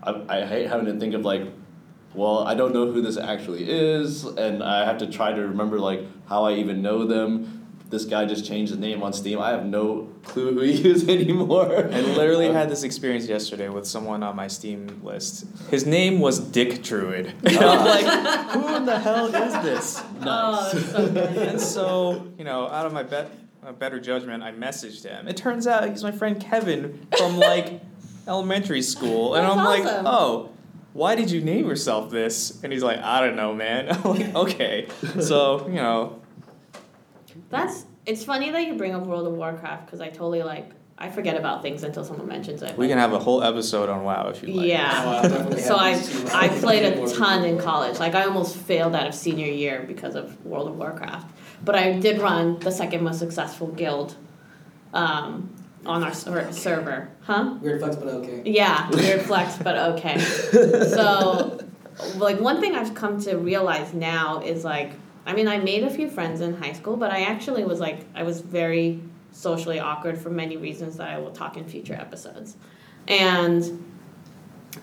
[0.02, 1.42] I, I hate having to think of like,
[2.14, 5.78] well, I don't know who this actually is, and I have to try to remember
[5.78, 7.58] like how I even know them.
[7.88, 9.38] This guy just changed his name on Steam.
[9.38, 11.90] I have no clue who he is anymore.
[11.92, 15.44] I literally had this experience yesterday with someone on my Steam list.
[15.70, 17.34] His name was Dick Druid.
[17.44, 20.02] And I'm like, who in the hell is this?
[20.22, 21.04] Oh, so.
[21.52, 23.28] And so, you know, out of my bet, uh,
[23.70, 25.28] better judgment, I messaged him.
[25.28, 27.80] It turns out he's my friend Kevin from like
[28.26, 30.48] elementary school, and That's I'm like, oh.
[30.94, 32.62] Why did you name yourself this?
[32.62, 33.88] And he's like, I don't know, man.
[33.90, 34.88] I'm like, okay.
[35.22, 36.20] So, you know,
[37.48, 41.08] That's it's funny that you bring up World of Warcraft because I totally like I
[41.08, 42.76] forget about things until someone mentions it.
[42.76, 44.68] we can have a whole episode on WoW if you like.
[44.68, 45.22] Yeah.
[45.24, 45.92] Oh, So I.
[46.32, 47.98] I played a ton in college.
[47.98, 51.26] Like I almost failed out of senior year because of World of Warcraft.
[51.64, 54.16] But I did run the second most successful guild
[54.92, 55.54] um,
[55.86, 57.08] on our ser- server.
[57.22, 57.56] Huh?
[57.60, 58.42] Weird flex, but okay.
[58.44, 60.18] Yeah, weird flex, but okay.
[60.20, 61.60] So,
[62.16, 64.92] like one thing I've come to realize now is like
[65.24, 68.00] I mean, I made a few friends in high school, but I actually was like,
[68.14, 72.56] I was very socially awkward for many reasons that I will talk in future episodes.
[73.06, 73.84] And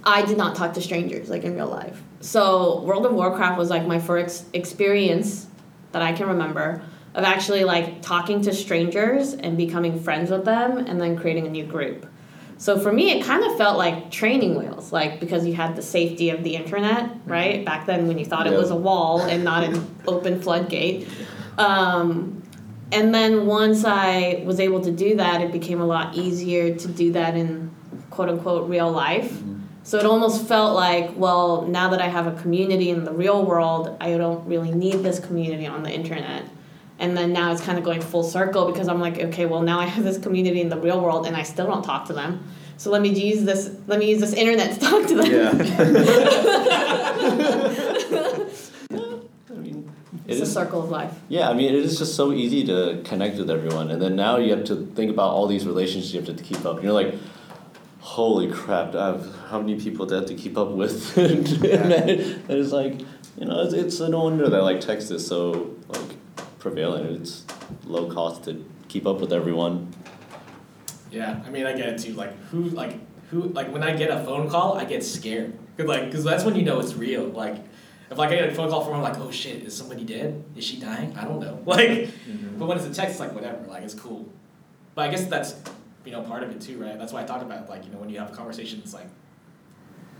[0.03, 2.01] I did not talk to strangers like in real life.
[2.21, 5.47] So World of Warcraft was like my first experience
[5.91, 6.81] that I can remember
[7.15, 11.49] of actually like talking to strangers and becoming friends with them and then creating a
[11.49, 12.05] new group.
[12.57, 15.81] So for me, it kind of felt like training wheels, like because you had the
[15.81, 17.63] safety of the internet, right?
[17.63, 21.07] Back then, when you thought it was a wall and not an open floodgate.
[21.57, 22.43] Um,
[22.91, 26.87] and then once I was able to do that, it became a lot easier to
[26.87, 27.73] do that in
[28.09, 29.41] quote unquote real life.
[29.89, 33.43] So it almost felt like, well, now that I have a community in the real
[33.43, 36.45] world, I don't really need this community on the internet.
[36.99, 39.79] And then now it's kind of going full circle because I'm like, okay, well now
[39.79, 42.43] I have this community in the real world and I still don't talk to them.
[42.77, 43.75] So let me use this.
[43.87, 45.25] Let me use this internet to talk to them.
[49.49, 49.91] I mean,
[50.27, 51.15] it It's a circle of life.
[51.29, 54.37] Yeah, I mean, it is just so easy to connect with everyone, and then now
[54.37, 56.83] you have to think about all these relationships you have to keep up.
[56.83, 57.15] You're like,
[57.99, 58.95] holy crap!
[58.95, 61.17] I have, how many people do I have to keep up with?
[61.17, 61.41] and
[62.49, 62.99] it's like,
[63.37, 66.17] you know, it's, it's no wonder that like text is so like
[66.59, 67.21] prevalent.
[67.21, 67.45] It's
[67.85, 69.93] low cost to keep up with everyone.
[71.11, 72.13] Yeah, I mean, I get it too.
[72.13, 75.57] Like, who, like, who, like, when I get a phone call, I get scared.
[75.77, 77.25] Cause like, cause that's when you know it's real.
[77.29, 77.55] Like,
[78.11, 80.03] if like I get a phone call from, her, I'm like, oh shit, is somebody
[80.03, 80.43] dead?
[80.55, 81.15] Is she dying?
[81.17, 81.61] I don't know.
[81.65, 82.59] Like, mm-hmm.
[82.59, 83.65] but when it's a text, it's like whatever.
[83.67, 84.27] Like, it's cool.
[84.93, 85.55] But I guess that's,
[86.05, 86.97] you know, part of it too, right?
[86.97, 89.07] That's why I talked about like, you know, when you have a conversation, it's like,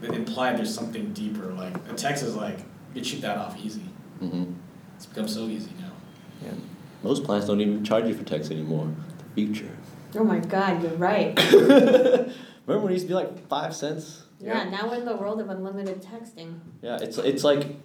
[0.01, 1.53] it implied there's something deeper.
[1.53, 3.83] Like, a text is like, you can shoot that off easy.
[4.19, 4.45] hmm
[4.95, 5.91] It's become so easy now.
[6.43, 6.53] Yeah.
[7.03, 8.91] Most plans don't even charge you for text anymore.
[9.17, 9.71] The future.
[10.15, 11.37] Oh my God, you're right.
[11.53, 12.33] Remember
[12.65, 14.23] when it used to be like five cents?
[14.39, 16.59] Yeah, now we're in the world of unlimited texting.
[16.81, 17.75] Yeah, it's it's like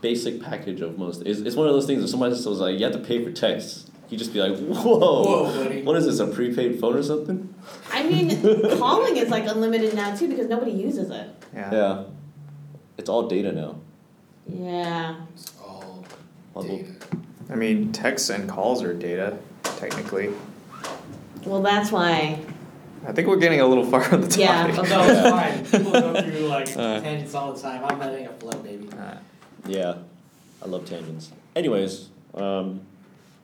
[0.00, 1.22] basic package of most.
[1.26, 2.02] It's, it's one of those things.
[2.02, 5.24] If somebody was like, you have to pay for text, you just be like, whoa,
[5.24, 5.82] Whoa, buddy.
[5.82, 6.20] what is this?
[6.20, 7.52] A prepaid phone or something?
[7.92, 8.28] I mean,
[8.78, 11.28] calling is like unlimited now too because nobody uses it.
[11.52, 11.72] Yeah.
[11.72, 12.04] Yeah,
[12.96, 13.76] it's all data now.
[14.48, 15.16] Yeah.
[15.34, 16.04] It's all
[16.54, 16.92] Well, data.
[17.50, 20.30] I mean, texts and calls are data, technically.
[21.44, 22.38] Well, that's why.
[23.06, 24.38] I think we're getting a little far on the topic.
[24.38, 25.10] Yeah, No, okay.
[25.10, 25.82] it's fine.
[25.82, 27.00] People go through like Uh.
[27.00, 27.84] tangents all the time.
[27.84, 28.88] I'm letting it flow, baby.
[28.96, 29.16] Uh,
[29.66, 29.96] Yeah,
[30.62, 31.32] I love tangents.
[31.56, 32.80] Anyways, um,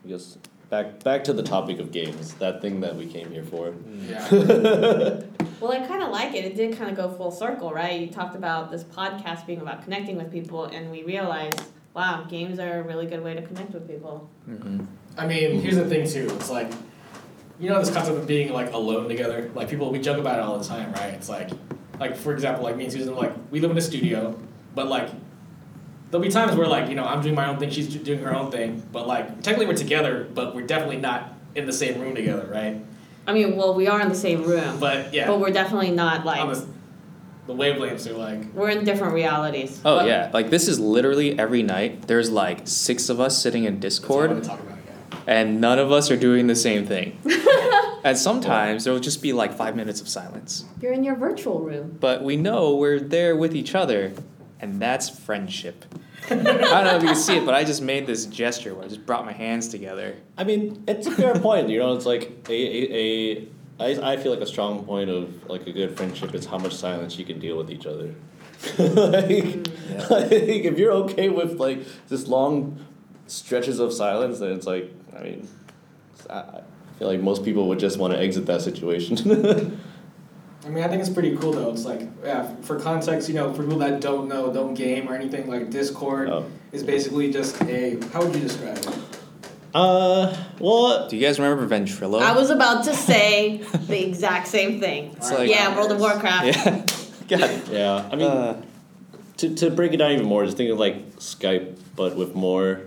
[0.04, 0.38] I guess
[0.70, 2.34] back back to the topic of games.
[2.34, 3.74] That thing that we came here for.
[4.08, 5.20] Yeah.
[5.60, 6.46] Well, I kind of like it.
[6.46, 8.00] It did kind of go full circle, right?
[8.00, 11.60] You talked about this podcast being about connecting with people, and we realized,
[11.92, 14.30] wow, games are a really good way to connect with people.
[14.48, 14.86] mhm.
[15.18, 16.32] I mean, here's the thing too.
[16.36, 16.70] It's like,
[17.58, 19.50] you know, this concept of being like alone together.
[19.54, 21.12] Like people, we joke about it all the time, right?
[21.12, 21.50] It's like,
[21.98, 24.38] like for example, like me and Susan, like we live in a studio,
[24.74, 25.10] but like
[26.10, 28.34] there'll be times where like you know I'm doing my own thing, she's doing her
[28.34, 32.14] own thing, but like technically we're together, but we're definitely not in the same room
[32.14, 32.80] together, right?
[33.26, 36.20] I mean, well, we are in the same room, But yeah, but we're definitely not
[36.20, 36.66] on like the,
[37.48, 38.52] the wavelengths are like.
[38.54, 39.80] we're in different realities.
[39.84, 42.06] Oh But- yeah, like this is literally every night.
[42.08, 44.76] There's like six of us sitting in That's what I want Discord, about.
[44.86, 45.20] Yeah.
[45.34, 47.18] and none of us are doing the same thing.
[48.04, 51.60] and sometimes there will just be like five minutes of silence, You're in your virtual
[51.60, 51.96] room.
[52.00, 54.12] but we know we're there with each other,
[54.60, 55.84] and that's friendship.
[56.30, 58.84] I don't know if you can see it, but I just made this gesture where
[58.84, 60.16] I just brought my hands together.
[60.36, 61.68] I mean, it's a fair point.
[61.68, 63.48] You know, it's like a, a, a
[63.80, 66.74] I, I feel like a strong point of like a good friendship is how much
[66.74, 68.14] silence you can deal with each other.
[68.78, 69.68] like,
[70.10, 72.84] like, if you're okay with like this long
[73.26, 75.48] stretches of silence, then it's like I mean,
[76.28, 76.60] I
[76.98, 79.80] feel like most people would just want to exit that situation.
[80.64, 81.70] I mean, I think it's pretty cool though.
[81.70, 85.14] It's like, yeah, for context, you know, for people that don't know, don't game or
[85.14, 86.44] anything, like Discord oh.
[86.72, 87.98] is basically just a.
[88.12, 88.88] How would you describe it?
[89.72, 92.20] Uh, well, Do you guys remember Ventrilo?
[92.20, 95.14] I was about to say the exact same thing.
[95.16, 96.46] It's like- yeah, World of Warcraft.
[96.46, 96.86] yeah.
[97.38, 97.68] God.
[97.70, 98.08] yeah.
[98.10, 98.62] I mean, Uh,
[99.36, 102.82] to, to break it down even more, just think of like Skype, but with more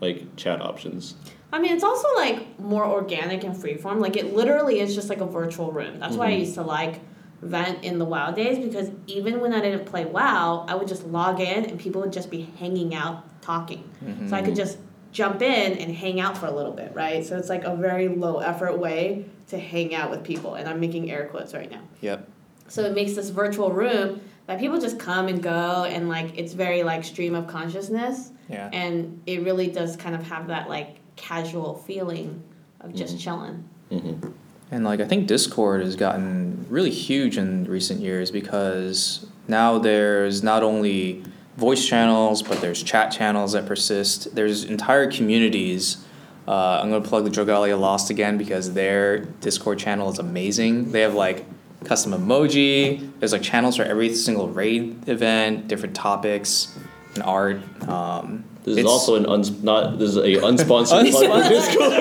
[0.00, 1.14] like chat options.
[1.50, 3.98] I mean, it's also like more organic and freeform.
[4.00, 5.98] Like it literally is just like a virtual room.
[5.98, 6.40] That's why I Mhm.
[6.40, 7.00] used to like
[7.40, 11.04] Vent in the WoW days because even when I didn't play WoW, I would just
[11.06, 13.88] log in and people would just be hanging out talking.
[14.28, 14.78] So I could just
[15.12, 17.24] jump in and hang out for a little bit, right?
[17.24, 20.80] So it's like a very low effort way to hang out with people, and I'm
[20.80, 21.80] making air quotes right now.
[22.02, 22.28] Yep.
[22.68, 26.52] So it makes this virtual room that people just come and go, and like it's
[26.52, 28.68] very like stream of consciousness Yeah.
[28.72, 32.42] and it really does kind of have that like casual feeling
[32.80, 33.20] of just Mhm.
[33.20, 33.64] chilling.
[33.90, 34.28] Mm-hmm.
[34.70, 40.42] And like I think Discord has gotten really huge in recent years because now there's
[40.42, 41.24] not only
[41.56, 44.34] voice channels, but there's chat channels that persist.
[44.34, 46.04] There's entire communities.
[46.46, 50.92] Uh, I'm gonna plug the Drogalia Lost again because their Discord channel is amazing.
[50.92, 51.46] They have like
[51.84, 53.10] custom emoji.
[53.18, 56.78] There's like channels for every single raid event, different topics,
[57.20, 57.60] and art.
[57.88, 61.48] Um, This is also an uns- not this is a unsponsored plug Unsponsored.
[61.48, 61.92] Discord.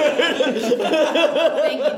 [1.64, 1.92] Thank you,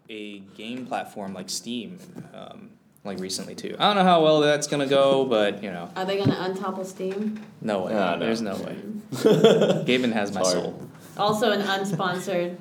[0.10, 1.98] a game platform like Steam,
[2.34, 2.70] um,
[3.04, 3.76] like recently too.
[3.80, 6.86] I don't know how well that's gonna go, but you know, Are they gonna untopple
[6.86, 7.42] Steam?
[7.62, 7.94] no way.
[7.96, 8.26] Ah, no.
[8.26, 8.76] There's no way.
[9.12, 10.62] Gaben has my Sorry.
[10.62, 10.89] soul.
[11.18, 12.58] Also an unsponsored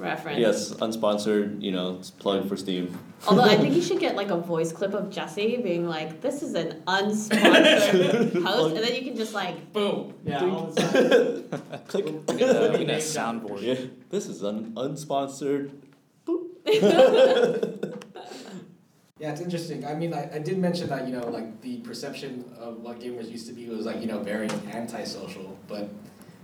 [0.00, 0.38] reference.
[0.38, 1.62] Yes, unsponsored.
[1.62, 2.98] You know, it's plug for Steam.
[3.26, 6.42] Although I think you should get like a voice clip of Jesse being like, "This
[6.42, 10.14] is an unsponsored post," and then you can just like, Boom.
[10.24, 10.44] Yeah.
[10.44, 11.80] All the time.
[11.88, 12.06] Click.
[12.06, 13.62] We need a, a soundboard.
[13.62, 15.70] Yeah, this is an unsponsored.
[19.20, 19.84] Yeah, it's interesting.
[19.84, 23.30] I mean, I, I did mention that, you know, like the perception of what gamers
[23.30, 25.58] used to be was like, you know, very antisocial.
[25.68, 25.90] But,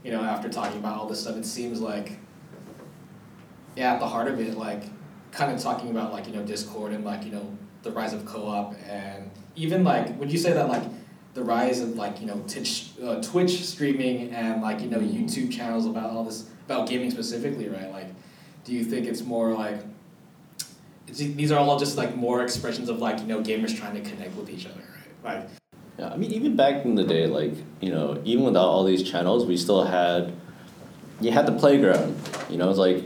[0.05, 2.19] you know, after talking about all this stuff, it seems like,
[3.77, 4.83] yeah, at the heart of it, like,
[5.33, 8.25] kind of talking about like, you know, Discord and like, you know, the rise of
[8.25, 10.83] co op and even like, would you say that like
[11.35, 15.53] the rise of like, you know, Twitch, uh, Twitch streaming and like, you know, YouTube
[15.53, 17.91] channels about all this, about gaming specifically, right?
[17.93, 18.09] Like,
[18.65, 19.81] do you think it's more like,
[21.07, 24.35] these are all just like more expressions of like you know gamers trying to connect
[24.37, 24.83] with each other,
[25.25, 25.39] right?
[25.39, 25.49] Like
[25.99, 29.09] Yeah, I mean, even back in the day, like you know, even without all these
[29.09, 30.33] channels, we still had.
[31.19, 32.15] You had the playground.
[32.51, 33.03] You know, it's like,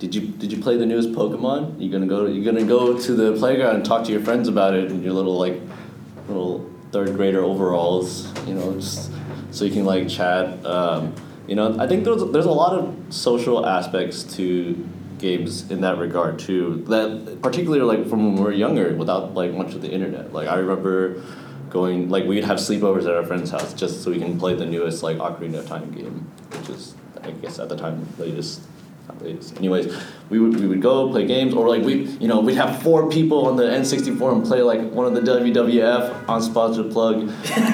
[0.00, 1.76] did you did you play the newest Pokemon?
[1.78, 2.26] You're gonna go.
[2.26, 5.12] You're gonna go to the playground and talk to your friends about it in your
[5.12, 5.60] little like,
[6.26, 8.26] little third grader overalls.
[8.48, 9.12] You know, just
[9.50, 10.64] so you can like chat.
[10.64, 11.14] Um,
[11.46, 14.88] you know, I think there's there's a lot of social aspects to
[15.18, 16.82] games in that regard too.
[16.88, 20.32] That particularly like from when we were younger, without like much of the internet.
[20.32, 21.22] Like I remember
[21.68, 24.66] going like we'd have sleepovers at our friend's house just so we can play the
[24.66, 28.62] newest like Ocarina of Time game, which is I guess at the time not latest.
[29.56, 29.96] Anyways,
[30.28, 33.08] we would we would go play games or like we you know we'd have four
[33.10, 37.28] people on the N64 and play like one of the WWF unsponsored plug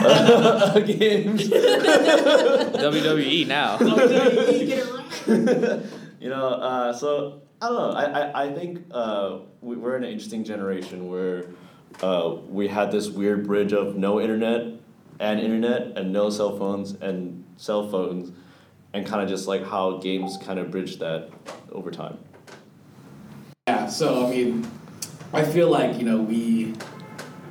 [0.05, 1.49] uh, games.
[1.49, 3.78] WWE now.
[6.20, 7.91] you know, uh, so I don't know.
[7.91, 11.47] I, I, I think uh, we, we're in an interesting generation where
[12.03, 14.66] uh, we had this weird bridge of no internet
[15.18, 18.32] and internet and no cell phones and cell phones
[18.97, 21.29] and kind of just like how games kind of bridge that
[21.71, 22.17] over time.
[23.69, 24.67] yeah, so I mean,
[25.35, 26.75] I feel like you know we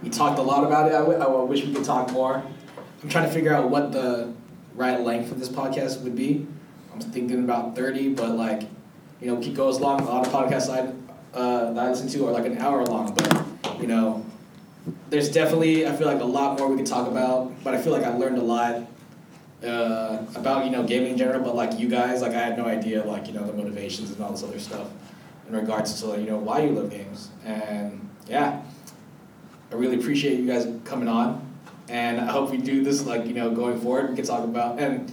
[0.02, 0.96] we talked a lot about it.
[0.96, 2.44] I, w- I wish we could talk more.
[3.04, 4.34] I'm trying to figure out what the
[4.74, 6.48] right length of this podcast would be.
[6.92, 8.64] I'm thinking about thirty, but like
[9.22, 10.02] you know, we could go as long.
[10.02, 10.92] A lot of podcasts I
[11.38, 14.26] uh, that I listen to are like an hour long, but you know,
[15.12, 17.52] there's definitely I feel like a lot more we could talk about.
[17.64, 18.88] But I feel like I learned a lot
[19.66, 21.42] uh, about you know gaming in general.
[21.42, 24.22] But like you guys, like I had no idea like you know the motivations and
[24.22, 24.88] all this other stuff
[25.48, 27.30] in regards to you know why you love games.
[27.44, 28.62] And yeah,
[29.72, 31.42] I really appreciate you guys coming on.
[31.88, 34.10] And I hope we do this like you know going forward.
[34.10, 35.12] We can talk about and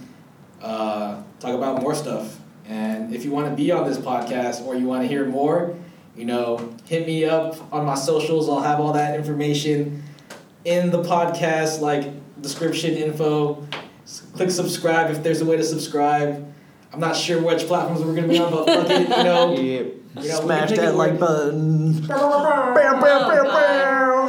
[0.61, 2.39] uh, talk about more stuff.
[2.65, 5.75] And if you want to be on this podcast or you want to hear more,
[6.15, 8.47] you know, hit me up on my socials.
[8.47, 10.03] I'll have all that information
[10.63, 13.67] in the podcast, like description info.
[14.33, 16.53] S- Click subscribe if there's a way to subscribe.
[16.91, 19.55] I'm not sure which platforms we're gonna be on, but fuck it, you know.
[20.15, 22.03] You know, we can take it where- button.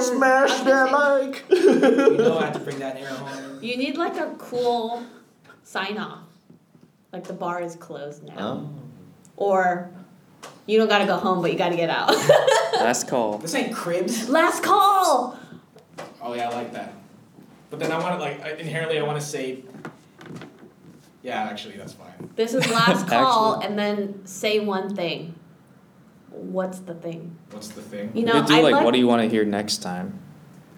[0.00, 1.44] Smash that like.
[1.50, 3.58] You know I have to bring that air horn.
[3.62, 5.02] You need like a cool
[5.62, 6.20] sign off.
[7.12, 8.34] Like the bar is closed now.
[8.38, 8.70] Oh.
[9.36, 9.90] Or
[10.66, 12.08] you don't gotta go home, but you gotta get out.
[12.74, 13.36] Last call.
[13.38, 14.28] This ain't cribs.
[14.30, 15.38] Last call!
[16.22, 16.94] Oh yeah, I like that.
[17.70, 19.62] But then I want to like inherently I want to say.
[21.24, 22.30] Yeah, actually that's fine.
[22.36, 23.66] This is last call, Actually.
[23.66, 25.34] and then say one thing.
[26.30, 27.36] What's the thing?
[27.50, 28.10] What's the thing?
[28.14, 29.78] You You know, could do I like, like, what do you want to hear next
[29.78, 30.20] time?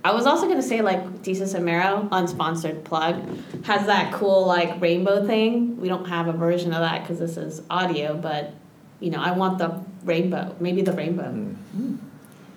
[0.04, 3.20] I was also gonna say like Desus and Mero, unsponsored plug,
[3.64, 5.80] has that cool like rainbow thing.
[5.80, 8.54] We don't have a version of that because this is audio, but
[9.00, 10.54] you know, I want the rainbow.
[10.60, 11.32] Maybe the rainbow.
[11.32, 11.96] Hmm.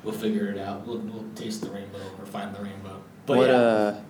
[0.03, 0.85] We'll figure it out.
[0.85, 3.01] We'll, we'll taste the rainbow or find the rainbow.
[3.25, 3.55] But what yeah.
[3.55, 4.01] uh,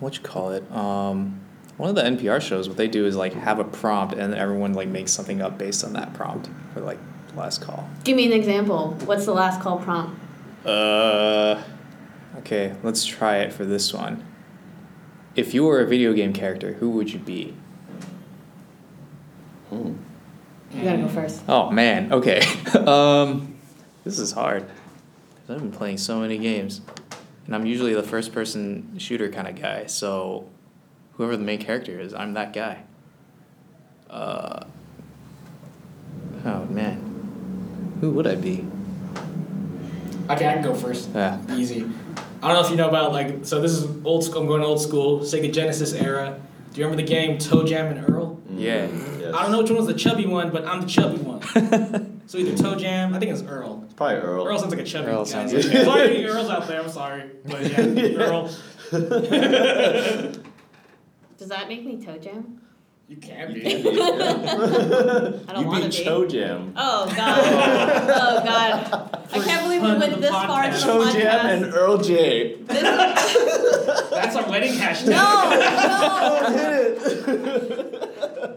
[0.00, 0.68] what you call it?
[0.72, 1.40] Um,
[1.78, 4.74] one of the NPR shows, what they do is like have a prompt and everyone
[4.74, 6.98] like makes something up based on that prompt for like
[7.36, 7.88] last call.
[8.04, 8.96] Give me an example.
[9.04, 10.20] What's the last call prompt?
[10.66, 11.62] Uh,
[12.38, 14.24] okay, let's try it for this one.
[15.36, 17.54] If you were a video game character, who would you be?
[19.70, 19.94] Hmm.
[20.72, 21.42] You gotta go first.
[21.48, 22.40] Oh man, okay.
[22.86, 23.56] um,
[24.02, 24.68] this is hard.
[25.48, 26.82] I've been playing so many games,
[27.46, 29.86] and I'm usually the first person shooter kind of guy.
[29.86, 30.46] So,
[31.18, 32.84] whoever the main character is, I'm that guy.
[34.08, 34.64] Uh,
[36.46, 38.64] oh man, who would I be?
[40.30, 41.10] Okay, I can go first.
[41.14, 41.38] Yeah.
[41.54, 41.84] Easy.
[42.42, 44.42] I don't know if you know about like so this is old school.
[44.42, 46.40] I'm going old school Sega Genesis era.
[46.72, 48.40] Do you remember the game ToeJam and Earl?
[48.50, 48.86] Yeah.
[49.18, 49.34] Yes.
[49.34, 51.42] I don't know which one was the chubby one, but I'm the chubby one.
[52.26, 53.82] so either ToeJam, I think it's Earl.
[53.84, 54.46] It's probably Earl.
[54.46, 55.30] Earl sounds like a chubby Earl guy.
[55.30, 56.80] sounds Sorry, like- Sorry, any Earls out there.
[56.80, 57.80] I'm sorry, but yeah,
[58.18, 58.50] Earl.
[61.38, 62.60] Does that make me toe jam?
[63.08, 63.70] You can You be.
[63.70, 63.86] can.
[65.48, 66.04] I don't you want to beat be.
[66.04, 66.74] Cho Jam.
[66.76, 67.40] Oh god.
[67.40, 69.18] oh god.
[69.32, 71.12] I can't believe we went this far into the Cho podcast.
[71.14, 72.56] Jam and Earl J.
[72.56, 72.82] This-
[74.10, 75.08] That's our wedding hashtag.
[75.08, 75.50] no,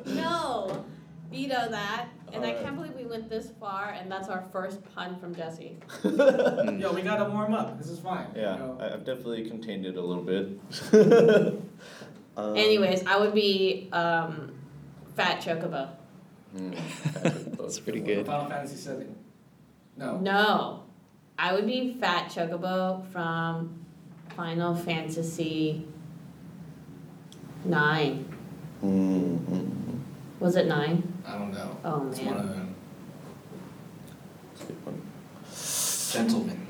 [0.05, 0.86] no, no.
[1.32, 2.07] Veto that.
[2.34, 2.63] And I Alright.
[2.63, 5.77] can't believe we went this far, and that's our first pun from Jesse.
[6.03, 7.77] Yo, we gotta warm up.
[7.77, 8.27] This is fine.
[8.36, 8.77] Yeah, You know?
[8.82, 10.47] I- I've definitely contained it a little bit.
[12.49, 14.51] Um, Anyways, I would be um,
[15.15, 15.89] Fat Chocobo.
[16.55, 18.25] mm, That's pretty good.
[18.25, 19.15] Final Fantasy Seven.
[19.97, 20.17] No.
[20.19, 20.83] No,
[21.37, 23.85] I would be Fat Chocobo from
[24.35, 25.85] Final Fantasy
[27.63, 28.25] Nine.
[28.83, 29.99] Mm, mm,
[30.39, 31.03] Was it nine?
[31.27, 31.77] I don't know.
[31.85, 32.43] Oh It's one man.
[32.43, 32.75] of them.
[35.51, 36.11] mm.
[36.13, 36.67] Gentlemen.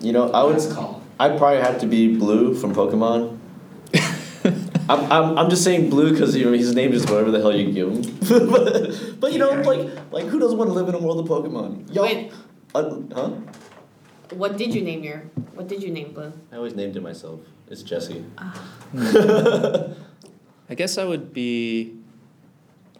[0.00, 0.56] You know, I would.
[0.56, 1.02] It's called.
[1.18, 3.38] I'd probably have to be Blue from Pokemon.
[4.90, 7.54] I'm, I'm, I'm just saying Blue because you know his name is whatever the hell
[7.54, 8.02] you give him.
[8.50, 11.26] but, but you know like like who doesn't want to live in a world of
[11.26, 11.94] Pokemon?
[11.94, 12.32] Y'all, Wait.
[12.74, 13.30] uh, huh?
[14.34, 15.18] What did you name your?
[15.54, 16.32] What did you name Blue?
[16.52, 17.40] I always named it myself.
[17.68, 18.24] It's Jesse.
[18.98, 21.96] I guess I would be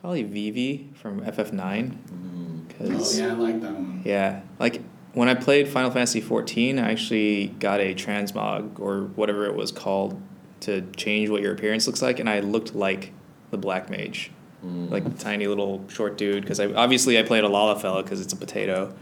[0.01, 2.64] probably Vivi from FF9 Mm.
[2.82, 4.03] Oh, because yeah, I like that one.
[4.05, 4.80] Yeah, like
[5.12, 9.72] when I played Final Fantasy XIV, I actually got a transmog or whatever it was
[9.72, 10.20] called
[10.61, 13.12] to change what your appearance looks like, and I looked like
[13.50, 14.30] the Black Mage,
[14.64, 14.90] Mm.
[14.90, 16.42] like tiny little short dude.
[16.42, 18.94] Because I obviously I played a Lalafell because it's a potato,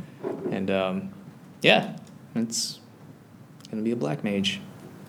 [0.52, 1.10] and um,
[1.62, 1.96] yeah,
[2.36, 2.78] it's
[3.70, 4.60] gonna be a Black Mage.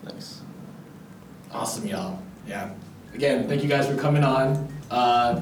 [0.04, 0.40] nice.
[1.52, 2.18] Awesome, y'all.
[2.48, 2.70] Yeah.
[3.14, 4.68] Again, thank you guys for coming on.
[4.90, 5.40] Uh,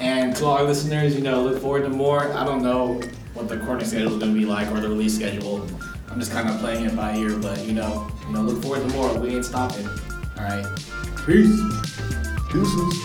[0.00, 2.32] and to all our listeners, you know, look forward to more.
[2.32, 3.00] I don't know
[3.34, 5.66] what the recording schedule is going to be like or the release schedule.
[6.10, 8.86] I'm just kind of playing it by ear, but you know, you know, look forward
[8.88, 9.12] to more.
[9.18, 9.86] We ain't stopping.
[10.42, 10.66] All right.
[11.24, 11.60] Peace.
[12.50, 12.98] Deuces.